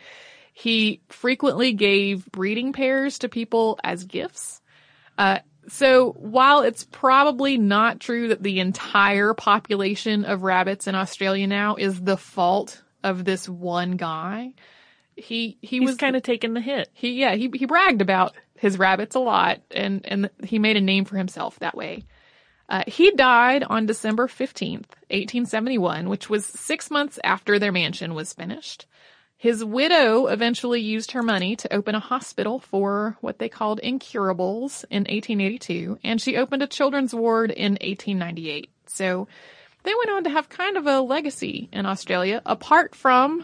He 0.54 1.02
frequently 1.10 1.74
gave 1.74 2.26
breeding 2.32 2.74
pairs 2.74 3.20
to 3.20 3.30
people 3.30 3.80
as 3.84 4.04
gifts. 4.06 4.62
Uh, 5.18 5.40
so 5.68 6.12
while 6.14 6.62
it's 6.62 6.86
probably 6.92 7.58
not 7.58 8.00
true 8.00 8.30
that 8.30 8.44
the 8.44 8.60
entire 8.60 9.34
population 9.34 10.26
of 10.26 10.44
rabbits 10.44 10.88
in 10.88 10.96
Australia 10.96 11.48
now 11.48 11.76
is 11.76 12.02
the 12.02 12.18
fault 12.18 12.82
of 13.04 13.26
this 13.26 13.48
one 13.48 13.92
guy, 13.98 14.54
he 15.16 15.58
he 15.62 15.80
He's 15.80 15.90
was 15.90 15.98
kind 15.98 16.16
of 16.16 16.24
taking 16.24 16.54
the 16.54 16.62
hit. 16.62 16.90
he 16.94 17.14
yeah 17.20 17.36
he 17.36 17.52
he 17.54 17.66
bragged 17.66 18.02
about 18.02 18.34
his 18.56 18.78
rabbits 18.80 19.16
a 19.16 19.20
lot 19.20 19.60
and 19.72 20.06
and 20.06 20.30
he 20.44 20.60
made 20.60 20.78
a 20.78 20.82
name 20.82 21.06
for 21.06 21.18
himself 21.18 21.60
that 21.60 21.76
way. 21.76 22.06
Uh, 22.70 22.84
he 22.88 23.12
died 23.12 23.64
on 23.64 23.86
December 23.86 24.28
15th, 24.28 24.88
1871, 25.10 26.08
which 26.08 26.30
was 26.30 26.46
six 26.46 26.90
months 26.90 27.20
after 27.22 27.60
their 27.60 27.74
mansion 27.74 28.14
was 28.14 28.32
finished. 28.32 28.86
His 29.42 29.66
widow 29.66 30.28
eventually 30.28 30.82
used 30.82 31.14
her 31.14 31.24
money 31.24 31.56
to 31.56 31.74
open 31.74 31.96
a 31.96 32.00
hospital 32.00 32.60
for 32.60 33.18
what 33.22 33.40
they 33.40 33.50
called 33.50 33.80
incurables 33.80 34.86
in 34.92 35.00
1882, 35.06 35.98
and 36.04 36.22
she 36.22 36.38
opened 36.38 36.62
a 36.62 36.68
children's 36.68 37.12
ward 37.12 37.50
in 37.50 37.72
1898. 37.72 38.70
So 38.86 39.28
they 39.82 39.96
went 39.96 40.12
on 40.12 40.24
to 40.26 40.30
have 40.30 40.48
kind 40.48 40.78
of 40.78 40.86
a 40.86 41.02
legacy 41.02 41.70
in 41.74 41.88
Australia, 41.88 42.44
apart 42.46 42.94
from 42.94 43.44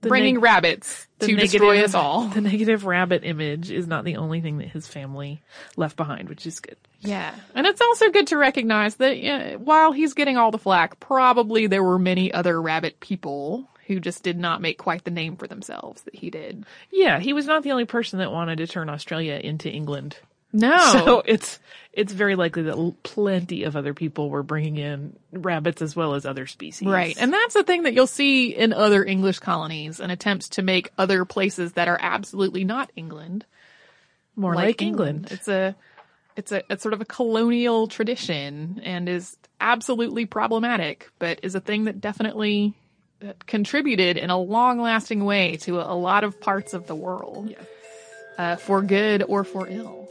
bringing 0.00 0.34
neg- 0.34 0.42
rabbits 0.42 1.06
to 1.20 1.28
negative- 1.28 1.50
destroy 1.52 1.84
us 1.84 1.94
all. 1.94 2.26
The 2.34 2.40
negative 2.40 2.84
rabbit 2.84 3.22
image 3.22 3.70
is 3.70 3.86
not 3.86 4.04
the 4.04 4.16
only 4.16 4.40
thing 4.40 4.58
that 4.58 4.66
his 4.70 4.88
family 4.88 5.42
left 5.76 5.96
behind, 5.96 6.28
which 6.28 6.44
is 6.44 6.58
good. 6.58 6.76
Yeah. 6.98 7.32
And 7.54 7.68
it's 7.68 7.80
also 7.80 8.10
good 8.10 8.26
to 8.26 8.36
recognize 8.36 8.96
that 8.96 9.12
uh, 9.12 9.58
while 9.58 9.92
he's 9.92 10.14
getting 10.14 10.36
all 10.36 10.50
the 10.50 10.58
flack, 10.58 10.98
probably 10.98 11.68
there 11.68 11.84
were 11.84 12.00
many 12.00 12.32
other 12.32 12.60
rabbit 12.60 12.98
people 12.98 13.68
who 13.90 13.98
just 13.98 14.22
did 14.22 14.38
not 14.38 14.62
make 14.62 14.78
quite 14.78 15.02
the 15.02 15.10
name 15.10 15.36
for 15.36 15.48
themselves 15.48 16.02
that 16.02 16.14
he 16.14 16.30
did. 16.30 16.64
Yeah, 16.92 17.18
he 17.18 17.32
was 17.32 17.46
not 17.46 17.64
the 17.64 17.72
only 17.72 17.86
person 17.86 18.20
that 18.20 18.30
wanted 18.30 18.58
to 18.58 18.68
turn 18.68 18.88
Australia 18.88 19.34
into 19.34 19.68
England. 19.68 20.16
No. 20.52 20.78
So 20.92 21.22
it's 21.26 21.58
it's 21.92 22.12
very 22.12 22.36
likely 22.36 22.62
that 22.62 22.94
plenty 23.02 23.64
of 23.64 23.74
other 23.74 23.94
people 23.94 24.30
were 24.30 24.44
bringing 24.44 24.76
in 24.76 25.16
rabbits 25.32 25.82
as 25.82 25.96
well 25.96 26.14
as 26.14 26.24
other 26.24 26.46
species. 26.46 26.86
Right. 26.86 27.16
And 27.18 27.32
that's 27.32 27.54
the 27.54 27.64
thing 27.64 27.82
that 27.82 27.94
you'll 27.94 28.06
see 28.06 28.54
in 28.54 28.72
other 28.72 29.04
English 29.04 29.40
colonies 29.40 29.98
and 29.98 30.12
attempts 30.12 30.50
to 30.50 30.62
make 30.62 30.92
other 30.96 31.24
places 31.24 31.72
that 31.72 31.88
are 31.88 31.98
absolutely 32.00 32.62
not 32.62 32.92
England 32.94 33.44
more 34.36 34.54
like, 34.54 34.80
England. 34.80 35.28
It's 35.32 35.48
a 35.48 35.74
it's 36.36 36.52
a 36.52 36.62
it's 36.70 36.82
sort 36.82 36.94
of 36.94 37.00
a 37.00 37.04
colonial 37.04 37.88
tradition 37.88 38.80
and 38.84 39.08
is 39.08 39.36
absolutely 39.60 40.26
problematic, 40.26 41.10
but 41.18 41.40
is 41.42 41.56
a 41.56 41.60
thing 41.60 41.84
that 41.84 42.00
definitely 42.00 42.74
contributed 43.46 44.16
in 44.16 44.30
a 44.30 44.38
long-lasting 44.38 45.24
way 45.24 45.56
to 45.58 45.80
a, 45.80 45.92
a 45.92 45.96
lot 45.96 46.24
of 46.24 46.40
parts 46.40 46.74
of 46.74 46.86
the 46.86 46.94
world, 46.94 47.54
uh, 48.38 48.56
for 48.56 48.82
good 48.82 49.22
or 49.22 49.44
for 49.44 49.68
ill. 49.68 50.08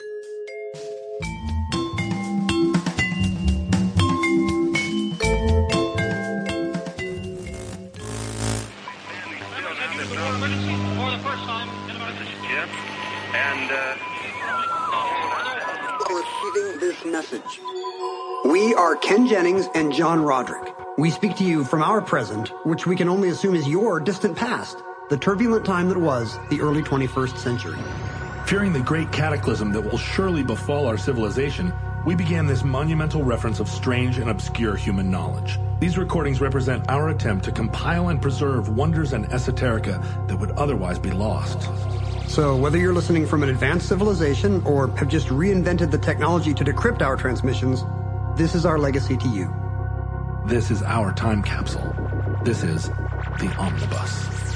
And, 13.31 13.71
uh, 13.71 13.95
Receiving 16.09 16.79
this 16.79 17.05
message. 17.05 17.59
We 18.45 18.73
are 18.73 18.95
Ken 18.95 19.27
Jennings 19.27 19.67
and 19.75 19.93
John 19.93 20.21
Roderick. 20.23 20.78
We 20.99 21.11
speak 21.11 21.37
to 21.37 21.45
you 21.45 21.63
from 21.63 21.81
our 21.81 22.01
present, 22.01 22.49
which 22.65 22.85
we 22.85 22.93
can 22.93 23.07
only 23.07 23.29
assume 23.29 23.55
is 23.55 23.65
your 23.65 24.01
distant 24.01 24.35
past, 24.35 24.83
the 25.09 25.15
turbulent 25.15 25.65
time 25.65 25.87
that 25.87 25.97
was 25.97 26.37
the 26.49 26.59
early 26.59 26.81
21st 26.81 27.37
century. 27.37 27.79
Fearing 28.45 28.73
the 28.73 28.81
great 28.81 29.09
cataclysm 29.13 29.71
that 29.71 29.79
will 29.79 29.97
surely 29.97 30.43
befall 30.43 30.87
our 30.87 30.97
civilization, 30.97 31.71
we 32.05 32.15
began 32.15 32.47
this 32.47 32.65
monumental 32.65 33.23
reference 33.23 33.61
of 33.61 33.69
strange 33.69 34.17
and 34.17 34.29
obscure 34.29 34.75
human 34.75 35.09
knowledge. 35.09 35.57
These 35.79 35.97
recordings 35.97 36.41
represent 36.41 36.83
our 36.89 37.07
attempt 37.07 37.45
to 37.45 37.53
compile 37.53 38.09
and 38.09 38.21
preserve 38.21 38.67
wonders 38.67 39.13
and 39.13 39.25
esoterica 39.29 40.03
that 40.27 40.35
would 40.35 40.51
otherwise 40.51 40.99
be 40.99 41.11
lost. 41.11 41.69
So, 42.29 42.57
whether 42.57 42.77
you're 42.77 42.93
listening 42.93 43.25
from 43.25 43.41
an 43.43 43.47
advanced 43.47 43.87
civilization 43.87 44.61
or 44.65 44.89
have 44.97 45.07
just 45.07 45.29
reinvented 45.29 45.91
the 45.91 45.97
technology 45.97 46.53
to 46.55 46.65
decrypt 46.65 47.01
our 47.01 47.15
transmissions, 47.15 47.85
this 48.37 48.53
is 48.53 48.65
our 48.65 48.77
legacy 48.77 49.15
to 49.15 49.29
you. 49.29 49.58
This 50.45 50.71
is 50.71 50.81
our 50.83 51.11
time 51.11 51.43
capsule. 51.43 51.95
This 52.43 52.63
is 52.63 52.89
the 53.39 53.53
omnibus. 53.57 54.48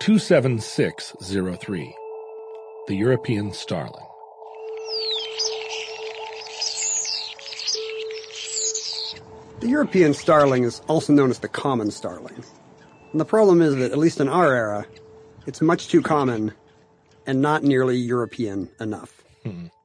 27603, 0.00 1.94
the 2.88 2.96
European 2.96 3.52
Starling. 3.52 4.06
The 9.60 9.68
European 9.68 10.12
starling 10.12 10.64
is 10.64 10.82
also 10.88 11.12
known 11.12 11.30
as 11.30 11.38
the 11.38 11.46
common 11.46 11.92
starling. 11.92 12.42
And 13.12 13.20
the 13.20 13.24
problem 13.24 13.62
is 13.62 13.76
that, 13.76 13.92
at 13.92 13.98
least 13.98 14.18
in 14.18 14.28
our 14.28 14.52
era, 14.52 14.84
it's 15.46 15.60
much 15.60 15.86
too 15.86 16.02
common 16.02 16.52
and 17.26 17.40
not 17.40 17.62
nearly 17.62 17.96
European 17.96 18.68
enough. 18.80 19.22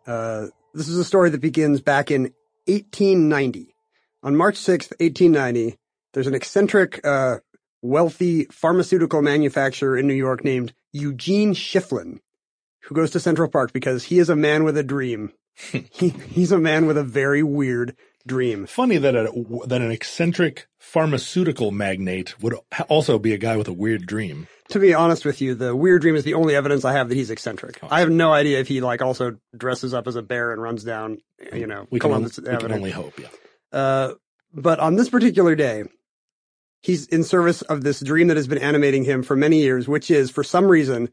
Uh, 0.07 0.47
this 0.73 0.87
is 0.87 0.97
a 0.97 1.03
story 1.03 1.29
that 1.31 1.41
begins 1.41 1.81
back 1.81 2.11
in 2.11 2.33
1890. 2.67 3.73
On 4.23 4.35
March 4.35 4.55
6th, 4.55 4.91
1890, 4.99 5.77
there's 6.13 6.27
an 6.27 6.35
eccentric, 6.35 7.05
uh, 7.05 7.37
wealthy 7.81 8.45
pharmaceutical 8.45 9.21
manufacturer 9.21 9.97
in 9.97 10.07
New 10.07 10.13
York 10.13 10.43
named 10.43 10.73
Eugene 10.91 11.53
Schieffelin, 11.53 12.19
who 12.83 12.95
goes 12.95 13.11
to 13.11 13.19
Central 13.19 13.49
Park 13.49 13.73
because 13.73 14.05
he 14.05 14.19
is 14.19 14.29
a 14.29 14.35
man 14.35 14.63
with 14.63 14.77
a 14.77 14.83
dream. 14.83 15.31
he, 15.71 16.09
he's 16.09 16.51
a 16.51 16.57
man 16.57 16.85
with 16.85 16.97
a 16.97 17.03
very 17.03 17.43
weird 17.43 17.95
dream. 18.25 18.65
Funny 18.65 18.97
that 18.97 19.15
a, 19.15 19.31
that 19.67 19.81
an 19.81 19.91
eccentric 19.91 20.67
pharmaceutical 20.77 21.71
magnate 21.71 22.39
would 22.41 22.55
also 22.89 23.17
be 23.17 23.33
a 23.33 23.37
guy 23.37 23.57
with 23.57 23.67
a 23.67 23.73
weird 23.73 24.05
dream. 24.05 24.47
To 24.69 24.79
be 24.79 24.93
honest 24.93 25.23
with 25.23 25.39
you, 25.39 25.55
the 25.55 25.75
weird 25.75 26.01
dream 26.01 26.15
is 26.15 26.23
the 26.25 26.33
only 26.33 26.55
evidence 26.55 26.83
I 26.83 26.91
have 26.93 27.07
that 27.09 27.15
he's 27.15 27.29
eccentric. 27.31 27.79
I 27.89 28.01
have 28.01 28.09
no 28.09 28.33
idea 28.33 28.59
if 28.59 28.67
he 28.67 28.81
like 28.81 29.01
also 29.01 29.37
dresses 29.55 29.93
up 29.93 30.07
as 30.07 30.15
a 30.17 30.21
bear 30.21 30.51
and 30.51 30.61
runs 30.61 30.83
down, 30.83 31.19
you 31.53 31.67
know, 31.67 31.87
We 31.89 31.99
can, 31.99 32.11
on- 32.11 32.23
we 32.23 32.29
can 32.57 32.71
only 32.73 32.91
hope. 32.91 33.17
Yeah. 33.19 33.27
Uh, 33.71 34.13
but 34.53 34.79
on 34.79 34.95
this 34.95 35.09
particular 35.09 35.55
day, 35.55 35.85
he's 36.81 37.07
in 37.07 37.23
service 37.23 37.61
of 37.63 37.83
this 37.83 38.01
dream 38.01 38.27
that 38.27 38.37
has 38.37 38.47
been 38.47 38.57
animating 38.57 39.03
him 39.05 39.23
for 39.23 39.35
many 39.35 39.61
years, 39.61 39.87
which 39.87 40.11
is 40.11 40.29
for 40.31 40.43
some 40.43 40.65
reason 40.67 41.09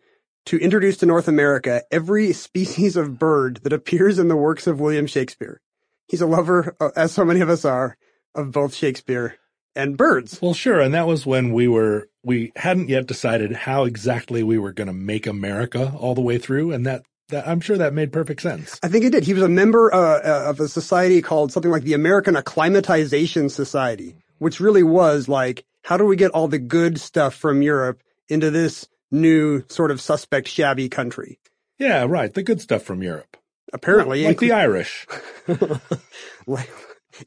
to 0.47 0.59
introduce 0.59 0.97
to 0.99 1.07
North 1.07 1.29
America 1.29 1.83
every 1.91 2.33
species 2.47 2.97
of 2.97 3.19
bird 3.19 3.61
that 3.63 3.73
appears 3.73 4.19
in 4.19 4.29
the 4.29 4.37
works 4.37 4.67
of 4.67 4.81
William 4.81 5.07
Shakespeare. 5.07 5.61
He's 6.09 6.21
a 6.21 6.27
lover, 6.27 6.77
uh, 6.81 6.91
as 6.97 7.13
so 7.13 7.25
many 7.25 7.41
of 7.41 7.49
us 7.49 7.65
are, 7.65 7.97
of 8.35 8.51
both 8.53 8.75
Shakespeare 8.75 9.37
and 9.77 9.97
birds. 9.97 10.41
Well, 10.41 10.55
sure. 10.55 10.81
And 10.81 10.95
that 10.95 11.07
was 11.07 11.27
when 11.27 11.53
we 11.53 11.68
were, 11.68 12.09
we 12.22 12.53
hadn't 12.57 12.89
yet 12.89 13.07
decided 13.07 13.53
how 13.53 13.85
exactly 13.85 14.43
we 14.43 14.59
were 14.59 14.72
going 14.72 14.87
to 14.87 14.93
make 14.93 15.27
America 15.27 15.93
all 15.99 16.14
the 16.14 16.20
way 16.20 16.39
through. 16.39 16.72
And 16.72 16.87
that, 16.87 17.03
that, 17.29 17.47
I'm 17.49 17.61
sure 17.61 17.77
that 17.79 17.93
made 17.95 18.12
perfect 18.12 18.43
sense. 18.43 18.79
I 18.83 18.89
think 18.89 19.05
it 19.05 19.11
did. 19.11 19.25
He 19.25 19.35
was 19.35 19.43
a 19.43 19.49
member 19.49 19.93
uh, 19.93 19.99
uh, 19.99 20.51
of 20.51 20.61
a 20.61 20.68
society 20.68 21.22
called 21.22 21.53
something 21.53 21.70
like 21.70 21.83
the 21.85 21.95
American 21.95 22.37
Acclimatization 22.37 23.49
Society, 23.49 24.16
which 24.39 24.61
really 24.61 24.83
was 24.83 25.29
like, 25.29 25.64
how 25.83 25.97
do 25.97 26.05
we 26.05 26.16
get 26.16 26.31
all 26.31 26.49
the 26.49 26.59
good 26.59 26.99
stuff 26.99 27.35
from 27.35 27.62
Europe 27.62 28.03
into 28.29 28.51
this 28.51 28.89
new 29.11 29.64
sort 29.68 29.91
of 29.91 30.01
suspect 30.01 30.49
shabby 30.49 30.89
country? 30.89 31.39
Yeah, 31.79 32.05
right. 32.09 32.33
The 32.33 32.43
good 32.43 32.61
stuff 32.61 32.83
from 32.83 33.03
Europe. 33.03 33.37
Apparently, 33.72 34.25
Like 34.25 34.39
the 34.39 34.53
Irish. 34.53 35.07
like- 36.47 36.70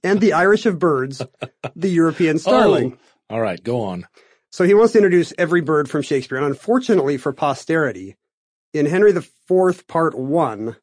and 0.03 0.19
the 0.19 0.33
Irish 0.33 0.65
of 0.65 0.79
birds, 0.79 1.21
the 1.75 1.89
European 1.89 2.39
starling. 2.39 2.97
Oh, 3.29 3.35
all 3.35 3.41
right. 3.41 3.61
Go 3.63 3.81
on. 3.81 4.07
So 4.51 4.63
he 4.63 4.73
wants 4.73 4.93
to 4.93 4.99
introduce 4.99 5.33
every 5.37 5.61
bird 5.61 5.89
from 5.89 6.01
Shakespeare. 6.01 6.37
And 6.37 6.47
unfortunately 6.47 7.17
for 7.17 7.33
posterity, 7.33 8.15
in 8.73 8.85
Henry 8.85 9.11
IV, 9.11 9.87
Part 9.87 10.17
1, 10.17 10.75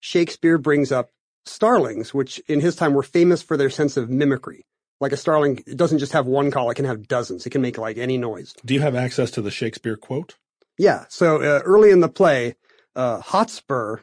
Shakespeare 0.00 0.58
brings 0.58 0.92
up 0.92 1.10
starlings, 1.44 2.12
which 2.12 2.38
in 2.48 2.60
his 2.60 2.76
time 2.76 2.94
were 2.94 3.02
famous 3.02 3.42
for 3.42 3.56
their 3.56 3.70
sense 3.70 3.96
of 3.96 4.10
mimicry. 4.10 4.66
Like 5.00 5.12
a 5.12 5.16
starling, 5.16 5.62
it 5.66 5.76
doesn't 5.76 5.98
just 5.98 6.12
have 6.12 6.26
one 6.26 6.50
call, 6.50 6.70
it 6.70 6.74
can 6.74 6.86
have 6.86 7.06
dozens. 7.06 7.46
It 7.46 7.50
can 7.50 7.60
make 7.60 7.78
like 7.78 7.98
any 7.98 8.16
noise. 8.16 8.54
Do 8.64 8.74
you 8.74 8.80
have 8.80 8.94
access 8.94 9.30
to 9.32 9.42
the 9.42 9.50
Shakespeare 9.50 9.96
quote? 9.96 10.36
Yeah. 10.78 11.04
So 11.08 11.42
uh, 11.42 11.60
early 11.64 11.90
in 11.90 12.00
the 12.00 12.08
play, 12.08 12.56
uh, 12.94 13.20
Hotspur 13.20 13.98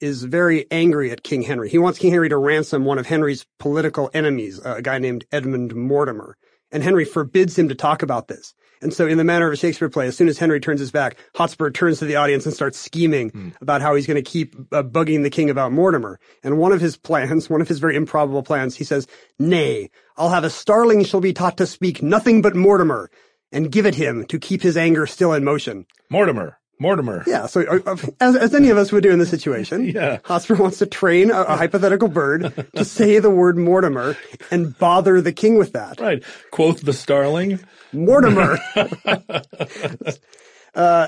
is 0.00 0.22
very 0.24 0.66
angry 0.70 1.10
at 1.10 1.22
King 1.22 1.42
Henry. 1.42 1.68
He 1.68 1.78
wants 1.78 1.98
King 1.98 2.12
Henry 2.12 2.28
to 2.28 2.36
ransom 2.36 2.84
one 2.84 2.98
of 2.98 3.06
Henry's 3.06 3.46
political 3.58 4.10
enemies, 4.14 4.60
a 4.64 4.82
guy 4.82 4.98
named 4.98 5.24
Edmund 5.32 5.74
Mortimer. 5.74 6.36
And 6.70 6.82
Henry 6.82 7.04
forbids 7.04 7.58
him 7.58 7.68
to 7.68 7.74
talk 7.74 8.02
about 8.02 8.28
this. 8.28 8.54
And 8.80 8.92
so 8.92 9.06
in 9.06 9.18
the 9.18 9.24
manner 9.24 9.46
of 9.46 9.52
a 9.52 9.56
Shakespeare 9.56 9.88
play, 9.88 10.06
as 10.06 10.16
soon 10.16 10.28
as 10.28 10.38
Henry 10.38 10.60
turns 10.60 10.80
his 10.80 10.92
back, 10.92 11.16
Hotspur 11.34 11.70
turns 11.70 11.98
to 11.98 12.04
the 12.04 12.16
audience 12.16 12.46
and 12.46 12.54
starts 12.54 12.78
scheming 12.78 13.54
about 13.60 13.82
how 13.82 13.94
he's 13.94 14.06
going 14.06 14.22
to 14.22 14.30
keep 14.30 14.54
uh, 14.72 14.82
bugging 14.82 15.22
the 15.22 15.30
king 15.30 15.50
about 15.50 15.72
Mortimer. 15.72 16.20
And 16.44 16.58
one 16.58 16.72
of 16.72 16.80
his 16.80 16.96
plans, 16.96 17.50
one 17.50 17.60
of 17.60 17.68
his 17.68 17.80
very 17.80 17.96
improbable 17.96 18.42
plans, 18.42 18.76
he 18.76 18.84
says, 18.84 19.06
Nay, 19.38 19.90
I'll 20.16 20.28
have 20.28 20.44
a 20.44 20.50
starling 20.50 21.04
shall 21.04 21.20
be 21.20 21.32
taught 21.32 21.56
to 21.56 21.66
speak 21.66 22.02
nothing 22.02 22.40
but 22.42 22.54
Mortimer 22.54 23.10
and 23.50 23.72
give 23.72 23.86
it 23.86 23.94
him 23.94 24.26
to 24.26 24.38
keep 24.38 24.62
his 24.62 24.76
anger 24.76 25.06
still 25.06 25.32
in 25.32 25.42
motion. 25.44 25.86
Mortimer. 26.10 26.58
Mortimer. 26.80 27.24
Yeah, 27.26 27.46
so 27.46 27.62
uh, 27.62 27.80
uh, 27.86 27.96
as, 28.20 28.36
as 28.36 28.54
any 28.54 28.70
of 28.70 28.78
us 28.78 28.92
would 28.92 29.02
do 29.02 29.10
in 29.10 29.18
this 29.18 29.30
situation, 29.30 29.84
Yeah. 29.88 30.18
Hotspur 30.24 30.56
wants 30.56 30.78
to 30.78 30.86
train 30.86 31.30
a, 31.30 31.42
a 31.42 31.56
hypothetical 31.56 32.08
bird 32.08 32.52
to 32.76 32.84
say 32.84 33.18
the 33.18 33.30
word 33.30 33.56
Mortimer 33.56 34.16
and 34.50 34.78
bother 34.78 35.20
the 35.20 35.32
king 35.32 35.58
with 35.58 35.72
that. 35.72 36.00
Right. 36.00 36.22
Quoth 36.50 36.82
the 36.82 36.92
starling. 36.92 37.60
Mortimer. 37.92 38.58
uh, 38.76 38.86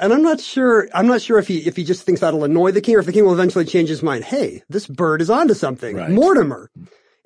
and 0.03 0.13
I'm 0.13 0.23
not 0.23 0.41
sure. 0.41 0.89
I'm 0.95 1.07
not 1.07 1.21
sure 1.21 1.39
if 1.39 1.47
he 1.47 1.59
if 1.59 1.77
he 1.77 1.85
just 1.85 2.05
thinks 2.05 2.23
that'll 2.23 2.45
annoy 2.45 2.73
the 2.73 2.81
king, 2.81 2.97
or 2.97 3.01
if 3.01 3.07
the 3.07 3.13
king 3.13 3.25
will 3.25 3.35
eventually 3.35 3.65
change 3.65 3.91
his 3.91 4.03
mind. 4.03 4.25
Hey, 4.25 4.63
this 4.69 4.87
bird 4.87 5.21
is 5.21 5.31
onto 5.31 5.55
something. 5.55 5.97
Right. 5.97 6.11
Mortimer. 6.11 6.71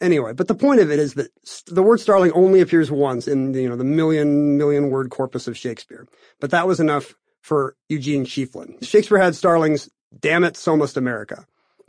Anyway, 0.01 0.33
but 0.33 0.49
the 0.49 0.57
point 0.57 0.81
of 0.81 0.91
it 0.91 0.99
is 0.99 1.15
that 1.15 1.31
the 1.67 1.83
word 1.83 2.01
starling 2.01 2.33
only 2.33 2.61
appears 2.61 2.91
once 2.91 3.29
in 3.29 3.53
the, 3.53 3.63
you 3.63 3.69
know 3.69 3.77
the 3.77 3.85
million 3.85 4.59
million 4.59 4.91
word 4.91 5.11
corpus 5.11 5.47
of 5.47 5.57
Shakespeare. 5.57 6.07
But 6.41 6.51
that 6.51 6.67
was 6.67 6.81
enough 6.81 7.15
for 7.45 7.77
Eugene 7.91 8.25
Schieffelin. 8.25 8.83
Shakespeare 8.83 9.19
had 9.19 9.37
starlings. 9.37 9.91
Damn 10.19 10.45
it, 10.45 10.57
so 10.57 10.77
must 10.77 10.97
America. 10.97 11.47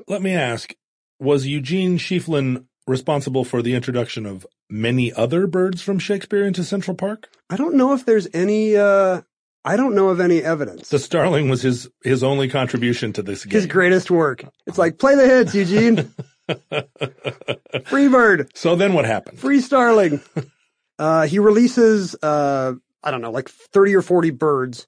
Let 0.07 0.21
me 0.21 0.33
ask, 0.33 0.73
was 1.17 1.47
Eugene 1.47 1.97
Schieffelin 1.97 2.65
responsible 2.85 3.45
for 3.45 3.61
the 3.61 3.73
introduction 3.73 4.25
of 4.25 4.45
many 4.69 5.13
other 5.13 5.47
birds 5.47 5.81
from 5.81 5.97
Shakespeare 5.97 6.45
into 6.45 6.63
Central 6.63 6.95
Park? 6.95 7.29
I 7.49 7.55
don't 7.55 7.75
know 7.75 7.93
if 7.93 8.05
there's 8.05 8.27
any. 8.33 8.75
Uh, 8.75 9.21
I 9.63 9.77
don't 9.77 9.95
know 9.95 10.09
of 10.09 10.19
any 10.19 10.43
evidence. 10.43 10.89
The 10.89 10.99
starling 10.99 11.47
was 11.49 11.61
his, 11.61 11.89
his 12.03 12.21
only 12.21 12.49
contribution 12.49 13.13
to 13.13 13.23
this 13.23 13.45
game. 13.45 13.53
His 13.53 13.65
greatest 13.65 14.11
work. 14.11 14.43
It's 14.67 14.77
like 14.77 14.99
play 14.99 15.15
the 15.15 15.25
hits, 15.25 15.55
Eugene. 15.55 16.13
Free 17.85 18.07
bird. 18.09 18.51
So 18.55 18.75
then 18.75 18.93
what 18.93 19.05
happened? 19.05 19.39
Free 19.39 19.61
Starling. 19.61 20.21
uh, 20.99 21.25
he 21.25 21.39
releases, 21.39 22.15
uh, 22.21 22.73
I 23.03 23.11
don't 23.11 23.21
know, 23.21 23.31
like 23.31 23.49
30 23.49 23.95
or 23.95 24.01
40 24.03 24.29
birds 24.31 24.85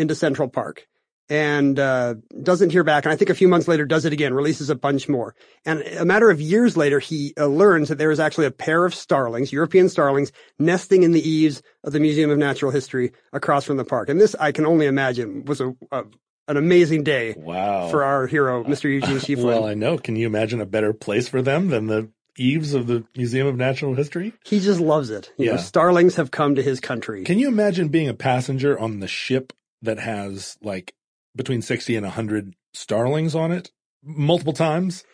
into 0.00 0.14
Central 0.14 0.48
Park 0.48 0.86
and, 1.28 1.78
uh, 1.78 2.14
doesn't 2.42 2.70
hear 2.70 2.82
back. 2.82 3.04
And 3.04 3.12
I 3.12 3.16
think 3.16 3.30
a 3.30 3.34
few 3.34 3.46
months 3.46 3.68
later 3.68 3.84
does 3.86 4.04
it 4.04 4.12
again, 4.12 4.34
releases 4.34 4.68
a 4.68 4.74
bunch 4.74 5.08
more. 5.08 5.36
And 5.64 5.80
a 5.82 6.04
matter 6.04 6.28
of 6.30 6.40
years 6.40 6.76
later, 6.76 6.98
he 6.98 7.34
uh, 7.38 7.46
learns 7.46 7.88
that 7.88 7.98
there 7.98 8.10
is 8.10 8.18
actually 8.18 8.46
a 8.46 8.50
pair 8.50 8.84
of 8.84 8.94
starlings, 8.94 9.52
European 9.52 9.88
starlings, 9.88 10.32
nesting 10.58 11.04
in 11.04 11.12
the 11.12 11.20
eaves 11.28 11.62
of 11.84 11.92
the 11.92 12.00
Museum 12.00 12.30
of 12.30 12.38
Natural 12.38 12.72
History 12.72 13.12
across 13.32 13.64
from 13.64 13.76
the 13.76 13.84
park. 13.84 14.08
And 14.08 14.20
this, 14.20 14.34
I 14.40 14.50
can 14.50 14.66
only 14.66 14.86
imagine, 14.86 15.44
was 15.44 15.60
a, 15.60 15.72
a 15.92 16.02
an 16.48 16.56
amazing 16.56 17.04
day 17.04 17.34
Wow. 17.36 17.90
for 17.90 18.02
our 18.02 18.26
hero, 18.26 18.64
Mr. 18.64 18.84
Eugene 18.90 19.18
Schieffelin. 19.20 19.44
well, 19.44 19.66
I 19.66 19.74
know. 19.74 19.98
Can 19.98 20.16
you 20.16 20.26
imagine 20.26 20.60
a 20.60 20.66
better 20.66 20.92
place 20.92 21.28
for 21.28 21.42
them 21.42 21.68
than 21.68 21.86
the 21.86 22.08
eaves 22.36 22.74
of 22.74 22.88
the 22.88 23.04
Museum 23.16 23.46
of 23.46 23.54
Natural 23.56 23.94
History? 23.94 24.32
he 24.44 24.58
just 24.58 24.80
loves 24.80 25.10
it. 25.10 25.30
You 25.38 25.46
know, 25.46 25.52
Yeah. 25.52 25.58
starlings 25.58 26.16
have 26.16 26.32
come 26.32 26.56
to 26.56 26.62
his 26.62 26.80
country. 26.80 27.22
Can 27.22 27.38
you 27.38 27.46
imagine 27.46 27.86
being 27.88 28.08
a 28.08 28.14
passenger 28.14 28.76
on 28.76 28.98
the 28.98 29.06
ship 29.06 29.52
that 29.82 29.98
has 29.98 30.56
like 30.62 30.94
between 31.36 31.62
60 31.62 31.96
and 31.96 32.04
100 32.06 32.54
starlings 32.74 33.34
on 33.34 33.52
it 33.52 33.70
multiple 34.02 34.52
times? 34.52 35.04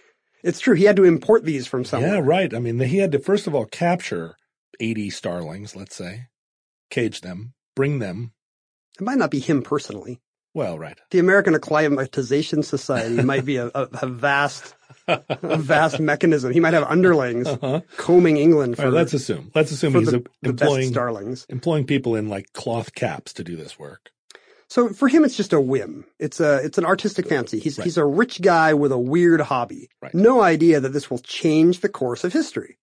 It's 0.42 0.60
true. 0.60 0.74
He 0.74 0.84
had 0.84 0.96
to 0.96 1.04
import 1.04 1.44
these 1.44 1.66
from 1.66 1.84
somewhere. 1.84 2.14
Yeah, 2.14 2.20
right. 2.22 2.54
I 2.54 2.58
mean, 2.58 2.78
he 2.80 2.98
had 2.98 3.12
to 3.12 3.18
first 3.18 3.46
of 3.46 3.54
all 3.54 3.64
capture 3.66 4.36
80 4.80 5.10
starlings, 5.10 5.74
let's 5.74 5.96
say, 5.96 6.26
cage 6.90 7.20
them, 7.22 7.54
bring 7.74 7.98
them. 7.98 8.32
It 8.98 9.02
might 9.04 9.18
not 9.18 9.30
be 9.30 9.40
him 9.40 9.62
personally. 9.62 10.20
Well, 10.54 10.78
right. 10.78 10.98
The 11.10 11.18
American 11.18 11.54
Acclimatization 11.54 12.62
Society 12.62 13.22
might 13.22 13.44
be 13.44 13.56
a, 13.56 13.66
a, 13.74 13.88
a 14.02 14.06
vast, 14.06 14.74
a 15.06 15.58
vast 15.58 16.00
mechanism. 16.00 16.50
He 16.52 16.60
might 16.60 16.72
have 16.72 16.84
underlings 16.84 17.46
Uh-huh. 17.46 17.82
combing 17.98 18.38
England 18.38 18.76
for, 18.76 18.84
right, 18.84 18.92
let's 18.92 19.12
assume. 19.12 19.50
Let's 19.54 19.70
assume 19.70 19.94
he's 19.94 20.10
the, 20.12 20.18
a- 20.18 20.22
the 20.42 20.52
best 20.54 20.62
employing 20.62 20.88
starlings. 20.88 21.44
employing 21.50 21.84
people 21.86 22.14
in 22.16 22.28
like 22.30 22.52
cloth 22.54 22.94
caps 22.94 23.34
to 23.34 23.44
do 23.44 23.54
this 23.56 23.78
work. 23.78 24.10
So 24.68 24.88
for 24.88 25.06
him, 25.08 25.24
it's 25.24 25.36
just 25.36 25.52
a 25.52 25.60
whim. 25.60 26.04
It's 26.18 26.40
a, 26.40 26.56
it's 26.64 26.76
an 26.78 26.84
artistic 26.84 27.28
fancy. 27.28 27.58
He's, 27.60 27.78
Right. 27.78 27.84
he's 27.84 27.96
a 27.98 28.04
rich 28.04 28.42
guy 28.42 28.74
with 28.74 28.90
a 28.92 28.98
weird 28.98 29.40
hobby. 29.40 29.88
Right. 30.02 30.14
No 30.14 30.42
idea 30.42 30.80
that 30.80 30.92
this 30.92 31.08
will 31.10 31.20
change 31.20 31.80
the 31.80 31.88
course 31.88 32.24
of 32.24 32.32
history. 32.32 32.78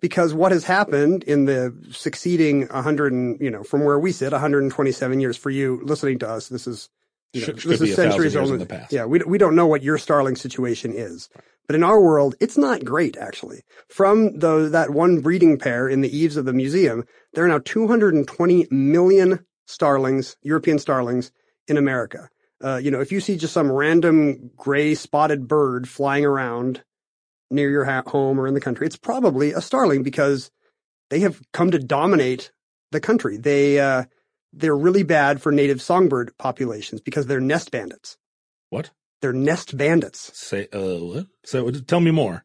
Because 0.00 0.32
what 0.32 0.52
has 0.52 0.62
happened 0.64 1.24
in 1.24 1.44
the 1.46 1.74
succeeding 1.90 2.66
100 2.68 3.12
and, 3.12 3.40
you 3.40 3.50
know, 3.50 3.62
from 3.64 3.84
where 3.84 3.98
we 3.98 4.12
sit, 4.12 4.30
127 4.32 5.20
years 5.20 5.36
for 5.36 5.50
you 5.50 5.80
listening 5.84 6.18
to 6.20 6.28
us, 6.28 6.48
this 6.48 6.66
is, 6.68 6.88
you 7.32 7.40
know, 7.40 7.46
Should- 7.46 7.56
this 7.56 7.62
could 7.64 7.72
is 7.72 7.80
be 7.80 7.92
a 7.92 7.96
thousand 7.96 8.10
centuries 8.12 8.36
old. 8.36 8.50
in 8.52 8.58
the 8.58 8.66
past. 8.66 8.92
Yeah, 8.92 9.06
we, 9.06 9.18
we 9.20 9.38
don't 9.38 9.56
know 9.56 9.66
what 9.66 9.82
your 9.82 9.98
Starling 9.98 10.36
situation 10.36 10.92
is. 10.94 11.28
But 11.66 11.74
in 11.76 11.82
our 11.84 12.00
world, 12.00 12.34
it's 12.40 12.56
not 12.56 12.84
great, 12.84 13.16
actually. 13.16 13.62
From 13.88 14.38
the, 14.38 14.68
that 14.70 14.90
one 14.90 15.20
breeding 15.20 15.58
pair 15.58 15.88
in 15.88 16.00
the 16.00 16.16
eaves 16.16 16.36
of 16.36 16.44
the 16.46 16.52
museum, 16.52 17.04
there 17.34 17.44
are 17.44 17.48
now 17.48 17.60
220 17.62 18.68
million 18.70 19.40
starlings, 19.68 20.36
European 20.42 20.78
starlings, 20.78 21.30
in 21.68 21.76
America. 21.76 22.28
Uh, 22.64 22.76
you 22.76 22.90
know, 22.90 23.00
if 23.00 23.12
you 23.12 23.20
see 23.20 23.36
just 23.36 23.52
some 23.52 23.70
random 23.70 24.50
gray 24.56 24.94
spotted 24.94 25.46
bird 25.46 25.88
flying 25.88 26.24
around 26.24 26.82
near 27.50 27.70
your 27.70 27.84
ha- 27.84 28.02
home 28.06 28.40
or 28.40 28.48
in 28.48 28.54
the 28.54 28.60
country, 28.60 28.86
it's 28.86 28.96
probably 28.96 29.52
a 29.52 29.60
starling 29.60 30.02
because 30.02 30.50
they 31.10 31.20
have 31.20 31.40
come 31.52 31.70
to 31.70 31.78
dominate 31.78 32.50
the 32.90 33.00
country. 33.00 33.36
They, 33.36 33.78
uh, 33.78 34.04
they're 34.52 34.76
really 34.76 35.04
bad 35.04 35.40
for 35.40 35.52
native 35.52 35.80
songbird 35.80 36.36
populations 36.38 37.00
because 37.00 37.26
they're 37.26 37.40
nest 37.40 37.70
bandits. 37.70 38.16
What? 38.70 38.90
They're 39.20 39.32
nest 39.32 39.76
bandits. 39.76 40.36
Say, 40.36 40.68
uh, 40.72 41.04
what? 41.04 41.26
So 41.44 41.70
tell 41.70 42.00
me 42.00 42.10
more. 42.10 42.44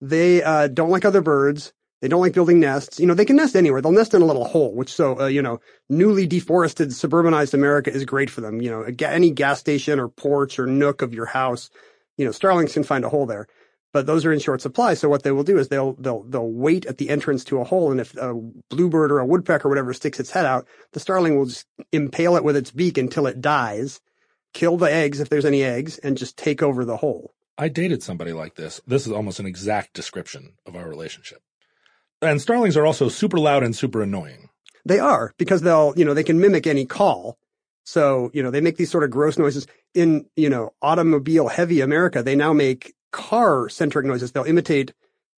They 0.00 0.42
uh, 0.42 0.68
don't 0.68 0.90
like 0.90 1.04
other 1.04 1.22
birds. 1.22 1.72
They 2.00 2.08
don't 2.08 2.20
like 2.20 2.32
building 2.32 2.60
nests. 2.60 3.00
You 3.00 3.06
know, 3.06 3.14
they 3.14 3.24
can 3.24 3.36
nest 3.36 3.56
anywhere. 3.56 3.82
They'll 3.82 3.92
nest 3.92 4.14
in 4.14 4.22
a 4.22 4.26
little 4.26 4.44
hole, 4.44 4.74
which 4.74 4.92
so, 4.92 5.20
uh, 5.20 5.26
you 5.26 5.42
know, 5.42 5.60
newly 5.88 6.26
deforested 6.26 6.90
suburbanized 6.90 7.54
America 7.54 7.92
is 7.92 8.04
great 8.04 8.30
for 8.30 8.40
them. 8.40 8.62
You 8.62 8.70
know, 8.70 8.82
any 9.06 9.30
gas 9.32 9.58
station 9.58 9.98
or 9.98 10.08
porch 10.08 10.58
or 10.58 10.66
nook 10.66 11.02
of 11.02 11.12
your 11.12 11.26
house, 11.26 11.70
you 12.16 12.24
know, 12.24 12.30
starlings 12.30 12.72
can 12.72 12.84
find 12.84 13.04
a 13.04 13.08
hole 13.08 13.26
there. 13.26 13.48
But 13.92 14.06
those 14.06 14.24
are 14.26 14.32
in 14.32 14.38
short 14.38 14.60
supply. 14.60 14.94
So 14.94 15.08
what 15.08 15.22
they 15.22 15.32
will 15.32 15.44
do 15.44 15.58
is 15.58 15.68
they'll, 15.68 15.94
they'll, 15.94 16.22
they'll 16.22 16.52
wait 16.52 16.86
at 16.86 16.98
the 16.98 17.08
entrance 17.08 17.42
to 17.44 17.60
a 17.60 17.64
hole. 17.64 17.90
And 17.90 18.00
if 18.00 18.14
a 18.16 18.34
bluebird 18.68 19.10
or 19.10 19.18
a 19.18 19.26
woodpecker 19.26 19.66
or 19.66 19.70
whatever 19.70 19.94
sticks 19.94 20.20
its 20.20 20.30
head 20.30 20.44
out, 20.44 20.68
the 20.92 21.00
starling 21.00 21.36
will 21.36 21.46
just 21.46 21.66
impale 21.90 22.36
it 22.36 22.44
with 22.44 22.54
its 22.54 22.70
beak 22.70 22.98
until 22.98 23.26
it 23.26 23.40
dies, 23.40 24.00
kill 24.52 24.76
the 24.76 24.92
eggs 24.92 25.20
if 25.20 25.30
there's 25.30 25.46
any 25.46 25.64
eggs, 25.64 25.98
and 25.98 26.18
just 26.18 26.36
take 26.36 26.62
over 26.62 26.84
the 26.84 26.98
hole. 26.98 27.34
I 27.56 27.68
dated 27.68 28.02
somebody 28.02 28.32
like 28.32 28.54
this. 28.54 28.80
This 28.86 29.06
is 29.06 29.12
almost 29.12 29.40
an 29.40 29.46
exact 29.46 29.94
description 29.94 30.52
of 30.66 30.76
our 30.76 30.86
relationship. 30.86 31.40
And 32.20 32.40
starlings 32.40 32.76
are 32.76 32.86
also 32.86 33.08
super 33.08 33.38
loud 33.38 33.62
and 33.62 33.74
super 33.74 34.02
annoying. 34.02 34.48
They 34.84 34.98
are 34.98 35.34
because 35.38 35.62
they'll, 35.62 35.92
you 35.96 36.04
know, 36.04 36.14
they 36.14 36.24
can 36.24 36.40
mimic 36.40 36.66
any 36.66 36.86
call. 36.86 37.38
So, 37.84 38.30
you 38.34 38.42
know, 38.42 38.50
they 38.50 38.60
make 38.60 38.76
these 38.76 38.90
sort 38.90 39.04
of 39.04 39.10
gross 39.10 39.38
noises 39.38 39.66
in, 39.94 40.26
you 40.36 40.50
know, 40.50 40.74
automobile 40.82 41.48
heavy 41.48 41.80
America. 41.80 42.22
They 42.22 42.36
now 42.36 42.52
make 42.52 42.94
car 43.12 43.68
centric 43.68 44.06
noises. 44.06 44.32
They'll 44.32 44.44
imitate 44.44 44.92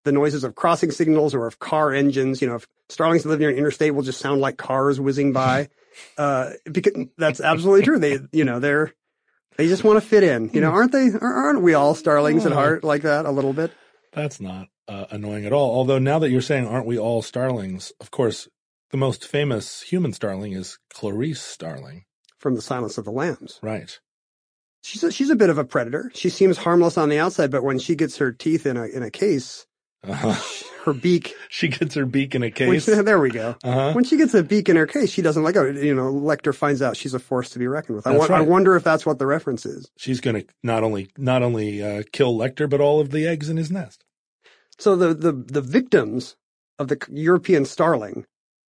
the 0.05 0.13
noises 0.13 0.45
of 0.45 0.55
crossing 0.55 0.91
signals 0.91 1.35
or 1.35 1.47
of 1.47 1.59
car 1.59 1.93
engines. 1.93 2.41
You 2.41 2.49
know, 2.49 2.57
if 2.57 2.67
starlings 2.89 3.23
that 3.23 3.29
live 3.29 3.41
near 3.41 3.51
an 3.51 3.57
interstate 3.57 3.95
will 3.95 4.03
just 4.03 4.21
sound 4.21 4.41
like 4.41 4.57
cars 4.57 5.01
whizzing 5.01 5.33
by. 5.33 5.69
uh, 6.19 6.51
because 6.71 7.07
that's 7.19 7.41
absolutely 7.41 7.85
true. 7.85 7.99
They, 7.99 8.19
you 8.33 8.45
know, 8.45 8.59
they're, 8.59 8.93
they 9.57 9.69
just 9.69 9.85
want 9.85 10.01
to 10.01 10.09
fit 10.09 10.23
in. 10.23 10.51
You 10.53 10.61
know, 10.61 10.71
aren't 10.71 10.93
they? 10.93 11.11
Aren't 11.21 11.63
we 11.63 11.75
all 11.75 11.95
starlings 11.95 12.47
at 12.47 12.53
heart 12.53 12.83
like 12.83 13.03
that 13.03 13.27
a 13.27 13.31
little 13.31 13.53
bit? 13.53 13.73
That's 14.13 14.41
not 14.41 14.69
uh, 14.89 15.07
annoying 15.11 15.47
at 15.47 15.53
all. 15.53 15.71
Although 15.75 15.99
now 15.99 16.19
that 16.19 16.31
you're 16.31 16.41
saying, 16.41 16.67
aren't 16.67 16.87
we 16.87 16.99
all 16.99 17.23
starlings? 17.23 17.93
Of 18.01 18.11
course, 18.11 18.49
the 18.91 18.97
most 18.97 19.27
famous 19.27 19.83
human 19.83 20.13
starling 20.13 20.53
is 20.53 20.79
Clarice 20.93 21.41
Starling. 21.41 22.05
From 22.39 22.55
the 22.55 22.63
Silence 22.63 22.99
of 22.99 23.05
the 23.05 23.13
Lambs. 23.13 23.59
Right. 23.63 24.01
She's 24.83 25.05
a, 25.05 25.13
she's 25.13 25.31
a 25.31 25.37
bit 25.37 25.51
of 25.51 25.59
a 25.59 25.65
predator. 25.65 26.11
She 26.15 26.31
seems 26.31 26.57
harmless 26.57 26.97
on 26.97 27.11
the 27.11 27.19
outside, 27.19 27.51
but 27.51 27.63
when 27.63 27.79
she 27.79 27.95
gets 27.95 28.17
her 28.17 28.33
teeth 28.33 28.65
in 28.65 28.77
a 28.79 28.87
in 28.87 29.03
a 29.03 29.11
case, 29.11 29.67
Uh-huh. 30.03 30.35
Her 30.85 30.93
beak. 30.93 31.35
She 31.49 31.69
gets 31.69 31.95
her 31.97 32.07
beak 32.07 32.35
in 32.35 32.43
a 32.43 32.51
case. 32.51 32.85
she, 32.85 32.93
there 33.03 33.19
we 33.21 33.31
go. 33.31 33.57
Uh-huh. 33.65 33.93
When 33.93 34.05
she 34.05 34.17
gets 34.17 34.35
a 34.35 34.43
beak 34.43 34.69
in 34.69 34.77
her 34.77 34.87
case, 34.87 35.11
she 35.11 35.21
doesn't 35.23 35.43
let 35.43 35.55
go. 35.55 35.65
You 35.65 35.95
know, 35.95 36.13
Lecter 36.13 36.55
finds 36.55 36.81
out 36.81 36.97
she's 36.97 37.13
a 37.15 37.19
force 37.19 37.51
to 37.51 37.59
be 37.59 37.67
reckoned 37.67 37.97
with. 37.97 38.07
I, 38.07 38.17
wa- 38.17 38.27
I 38.31 38.41
wonder 38.41 38.77
if 38.77 38.85
that's 38.85 39.05
what 39.05 39.19
the 39.19 39.27
reference 39.27 39.67
is. 39.67 39.91
She's 39.99 40.21
going 40.21 40.37
to 40.37 40.47
not 40.63 40.83
only 40.85 41.11
not 41.19 41.43
only 41.43 41.83
uh, 41.83 42.03
kill 42.13 42.37
Lecter, 42.39 42.69
but 42.71 42.81
all 42.81 43.01
of 43.01 43.11
the 43.11 43.27
eggs 43.27 43.49
in 43.51 43.57
his 43.57 43.71
nest. 43.71 44.05
So 44.79 44.97
the 44.97 45.13
the 45.13 45.33
the 45.33 45.61
victims 45.61 46.37
of 46.79 46.89
the 46.89 46.99
European 47.11 47.65
starling 47.67 48.25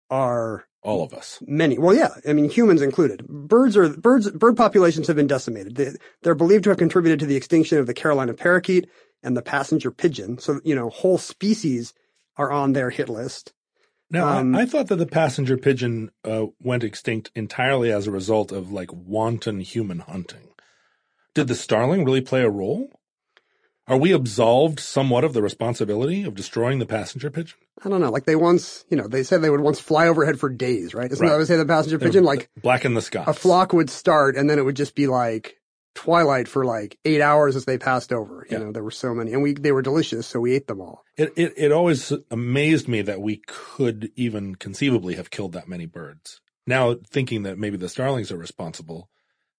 are 0.09 0.65
All 0.83 1.03
of 1.03 1.13
us. 1.13 1.37
many. 1.47 1.77
Well, 1.77 1.95
yeah, 1.95 2.09
I 2.27 2.33
mean 2.33 2.49
humans 2.49 2.81
included. 2.81 3.25
Birds 3.27 3.77
are 3.77 3.89
birds. 3.89 4.29
Bird 4.31 4.57
populations 4.57 5.07
have 5.07 5.15
been 5.15 5.27
decimated. 5.27 5.75
They, 5.75 5.91
they're 6.23 6.35
believed 6.35 6.63
to 6.65 6.71
have 6.71 6.79
contributed 6.79 7.19
to 7.19 7.25
the 7.25 7.35
extinction 7.37 7.77
of 7.77 7.87
the 7.87 7.93
Carolina 7.93 8.33
parakeet 8.33 8.89
and 9.23 9.37
the 9.37 9.41
passenger 9.41 9.91
pigeon. 9.91 10.39
So 10.39 10.59
you 10.65 10.75
know, 10.75 10.89
whole 10.89 11.17
species 11.17 11.93
are 12.41 12.51
on 12.51 12.73
their 12.73 12.89
hit 12.89 13.09
list. 13.09 13.53
Now, 14.09 14.27
I- 14.27 14.39
Um, 14.39 14.55
I, 14.55 14.65
thought 14.65 14.87
that 14.87 14.97
the 14.97 15.05
passenger 15.05 15.57
pigeon 15.57 16.11
uh, 16.25 16.47
went 16.59 16.83
extinct 16.83 17.31
entirely 17.35 17.91
as 17.91 18.07
a 18.07 18.11
result 18.11 18.51
of 18.51 18.71
like 18.71 18.91
wanton 18.91 19.59
human 19.61 19.99
hunting. 19.99 20.49
Did 21.33 21.47
the 21.47 21.55
starling 21.55 22.03
really 22.03 22.21
play 22.21 22.41
a 22.41 22.49
role? 22.49 22.89
Are 23.87 23.97
we 23.97 24.11
absolved 24.11 24.79
somewhat 24.79 25.23
of 25.23 25.33
the 25.33 25.41
responsibility 25.41 26.23
of 26.23 26.35
destroying 26.35 26.79
the 26.79 26.85
passenger 26.85 27.29
pigeon? 27.29 27.57
I 27.83 27.89
don't 27.89 28.01
know. 28.01 28.11
Like 28.11 28.25
they 28.25 28.35
once, 28.35 28.85
you 28.89 28.97
know, 28.97 29.07
they 29.07 29.23
said 29.23 29.41
they 29.41 29.49
would 29.49 29.59
once 29.61 29.79
fly 29.79 30.07
overhead 30.07 30.39
for 30.39 30.49
days, 30.49 30.93
right? 30.93 31.11
Isn't 31.11 31.23
Right. 31.23 31.29
that 31.29 31.35
what 31.39 31.47
they 31.47 31.53
say 31.53 31.57
the 31.57 31.65
passenger 31.65 31.97
pigeon? 31.99 32.23
Like 32.23 32.49
black 32.61 32.85
in 32.85 32.93
the 32.93 33.01
sky. 33.01 33.23
a 33.27 33.33
flock 33.33 33.73
would 33.73 33.89
start 33.89 34.35
and 34.35 34.49
then 34.49 34.59
it 34.59 34.65
would 34.65 34.75
just 34.75 34.93
be 34.95 35.07
like 35.07 35.57
twilight 35.95 36.47
for 36.47 36.65
like 36.65 36.97
eight 37.05 37.21
hours 37.21 37.55
as 37.55 37.65
they 37.65 37.77
passed 37.77 38.11
over. 38.13 38.45
You 38.49 38.57
Yeah. 38.57 38.63
know, 38.65 38.71
there 38.71 38.83
were 38.83 38.91
so 38.91 39.13
many 39.13 39.33
and 39.33 39.41
we, 39.43 39.53
they 39.53 39.71
were 39.71 39.81
delicious. 39.81 40.27
So 40.27 40.39
we 40.39 40.53
ate 40.53 40.67
them 40.67 40.81
all. 40.81 41.03
It, 41.17 41.33
it 41.35 41.53
it 41.57 41.71
always 41.71 42.13
amazed 42.29 42.87
me 42.87 43.01
that 43.01 43.21
we 43.21 43.41
could 43.47 44.11
even 44.15 44.55
conceivably 44.55 45.15
have 45.15 45.29
killed 45.29 45.51
that 45.53 45.67
many 45.67 45.85
birds. 45.85 46.39
Now 46.65 46.95
thinking 47.09 47.43
that 47.43 47.57
maybe 47.57 47.77
the 47.77 47.89
starlings 47.89 48.31
are 48.31 48.37
responsible 48.37 49.09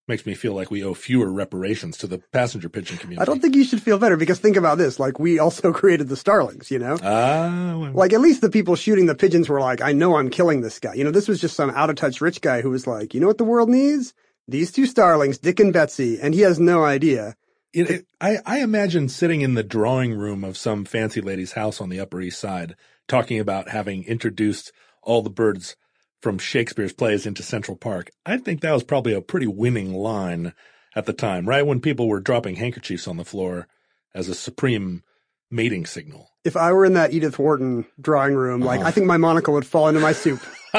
makes 0.08 0.26
me 0.26 0.34
feel 0.34 0.52
like 0.54 0.70
we 0.70 0.82
owe 0.82 0.94
fewer 0.94 1.30
reparations 1.30 1.96
to 1.98 2.06
the 2.06 2.18
passenger 2.32 2.68
pigeon 2.68 2.96
community. 2.98 3.22
I 3.22 3.24
don't 3.24 3.40
think 3.40 3.54
you 3.54 3.64
should 3.64 3.82
feel 3.82 3.98
better 3.98 4.16
because 4.16 4.40
think 4.40 4.56
about 4.56 4.78
this. 4.78 4.98
Like 4.98 5.18
we 5.20 5.38
also 5.38 5.72
created 5.80 6.08
the 6.08 6.16
starlings, 6.16 6.70
you 6.70 6.78
know? 6.78 6.98
Ah, 7.02 7.76
well, 7.78 7.92
Like 7.94 8.12
at 8.12 8.20
least 8.20 8.40
the 8.40 8.50
people 8.50 8.74
shooting 8.74 9.06
the 9.06 9.14
pigeons 9.14 9.48
were 9.48 9.60
like, 9.60 9.80
I 9.80 9.92
know 9.92 10.16
I'm 10.16 10.30
killing 10.30 10.60
this 10.60 10.78
guy. 10.80 10.94
You 10.94 11.04
know, 11.04 11.10
this 11.12 11.28
was 11.28 11.40
just 11.40 11.54
some 11.54 11.70
out 11.70 11.90
of 11.90 11.96
touch 11.96 12.20
rich 12.20 12.40
guy 12.40 12.62
who 12.62 12.70
was 12.70 12.86
like, 12.86 13.14
you 13.14 13.20
know 13.20 13.26
what 13.28 13.38
the 13.38 13.44
world 13.44 13.68
needs? 13.68 14.12
These 14.48 14.72
two 14.72 14.86
starlings, 14.86 15.38
Dick 15.38 15.60
and 15.60 15.72
Betsy, 15.72 16.18
and 16.20 16.34
he 16.34 16.40
has 16.40 16.58
no 16.58 16.84
idea. 16.84 17.36
It, 17.72 17.90
it, 17.90 18.06
I, 18.20 18.38
I 18.44 18.58
imagine 18.60 19.08
sitting 19.08 19.40
in 19.40 19.54
the 19.54 19.62
drawing 19.62 20.14
room 20.14 20.44
of 20.44 20.56
some 20.56 20.84
fancy 20.84 21.20
lady's 21.20 21.52
house 21.52 21.80
on 21.80 21.88
the 21.88 22.00
Upper 22.00 22.20
East 22.20 22.40
Side, 22.40 22.76
talking 23.08 23.38
about 23.38 23.70
having 23.70 24.04
introduced 24.04 24.72
all 25.02 25.22
the 25.22 25.30
birds 25.30 25.76
from 26.20 26.38
Shakespeare's 26.38 26.92
plays 26.92 27.24
into 27.24 27.42
Central 27.42 27.76
Park. 27.76 28.10
I 28.26 28.36
think 28.38 28.60
that 28.60 28.72
was 28.72 28.84
probably 28.84 29.14
a 29.14 29.20
pretty 29.20 29.46
winning 29.46 29.92
line 29.94 30.52
at 30.94 31.06
the 31.06 31.12
time, 31.12 31.48
right 31.48 31.66
when 31.66 31.80
people 31.80 32.08
were 32.08 32.20
dropping 32.20 32.56
handkerchiefs 32.56 33.08
on 33.08 33.16
the 33.16 33.24
floor 33.24 33.68
as 34.14 34.28
a 34.28 34.34
supreme 34.34 35.02
mating 35.50 35.86
signal. 35.86 36.31
If 36.44 36.56
I 36.56 36.72
were 36.72 36.84
in 36.84 36.94
that 36.94 37.12
Edith 37.12 37.38
Wharton 37.38 37.86
drawing 38.00 38.34
room, 38.34 38.60
like 38.62 38.80
I 38.80 38.90
think 38.90 39.06
my 39.06 39.16
monocle 39.16 39.54
would 39.54 39.66
fall 39.66 39.88
into 39.88 40.00
my 40.00 40.12
soup. 40.12 40.40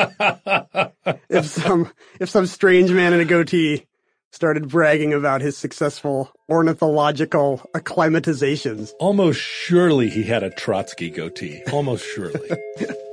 if 1.29 1.45
some 1.45 1.89
if 2.19 2.29
some 2.29 2.45
strange 2.47 2.91
man 2.91 3.13
in 3.13 3.21
a 3.21 3.25
goatee 3.25 3.85
started 4.31 4.67
bragging 4.67 5.13
about 5.13 5.41
his 5.41 5.55
successful 5.55 6.31
ornithological 6.49 7.69
acclimatizations. 7.75 8.91
Almost 8.99 9.39
surely 9.39 10.09
he 10.09 10.23
had 10.23 10.43
a 10.43 10.49
Trotsky 10.49 11.09
goatee. 11.09 11.61
Almost 11.71 12.05
surely. 12.05 12.49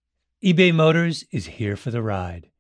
eBay 0.45 0.75
Motors 0.75 1.25
is 1.31 1.47
here 1.47 1.77
for 1.77 1.91
the 1.91 2.03
ride. 2.03 2.51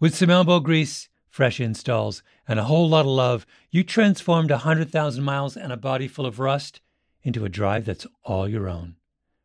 With 0.00 0.14
some 0.14 0.30
elbow 0.30 0.60
grease, 0.60 1.08
fresh 1.28 1.60
installs, 1.60 2.22
and 2.48 2.58
a 2.58 2.64
whole 2.64 2.88
lot 2.88 3.00
of 3.00 3.08
love, 3.08 3.44
you 3.70 3.84
transformed 3.84 4.50
100,000 4.50 5.22
miles 5.22 5.56
and 5.56 5.72
a 5.72 5.76
body 5.76 6.08
full 6.08 6.24
of 6.24 6.38
rust 6.38 6.80
into 7.22 7.44
a 7.44 7.50
drive 7.50 7.84
that's 7.84 8.06
all 8.24 8.48
your 8.48 8.68
own. 8.68 8.96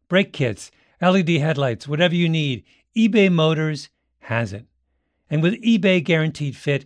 Brake 0.07 0.31
kits, 0.31 0.71
LED 1.01 1.29
headlights, 1.29 1.87
whatever 1.87 2.15
you 2.15 2.29
need, 2.29 2.63
eBay 2.95 3.31
Motors 3.31 3.89
has 4.19 4.53
it. 4.53 4.65
And 5.29 5.41
with 5.41 5.61
eBay 5.61 6.03
Guaranteed 6.03 6.55
Fit, 6.55 6.85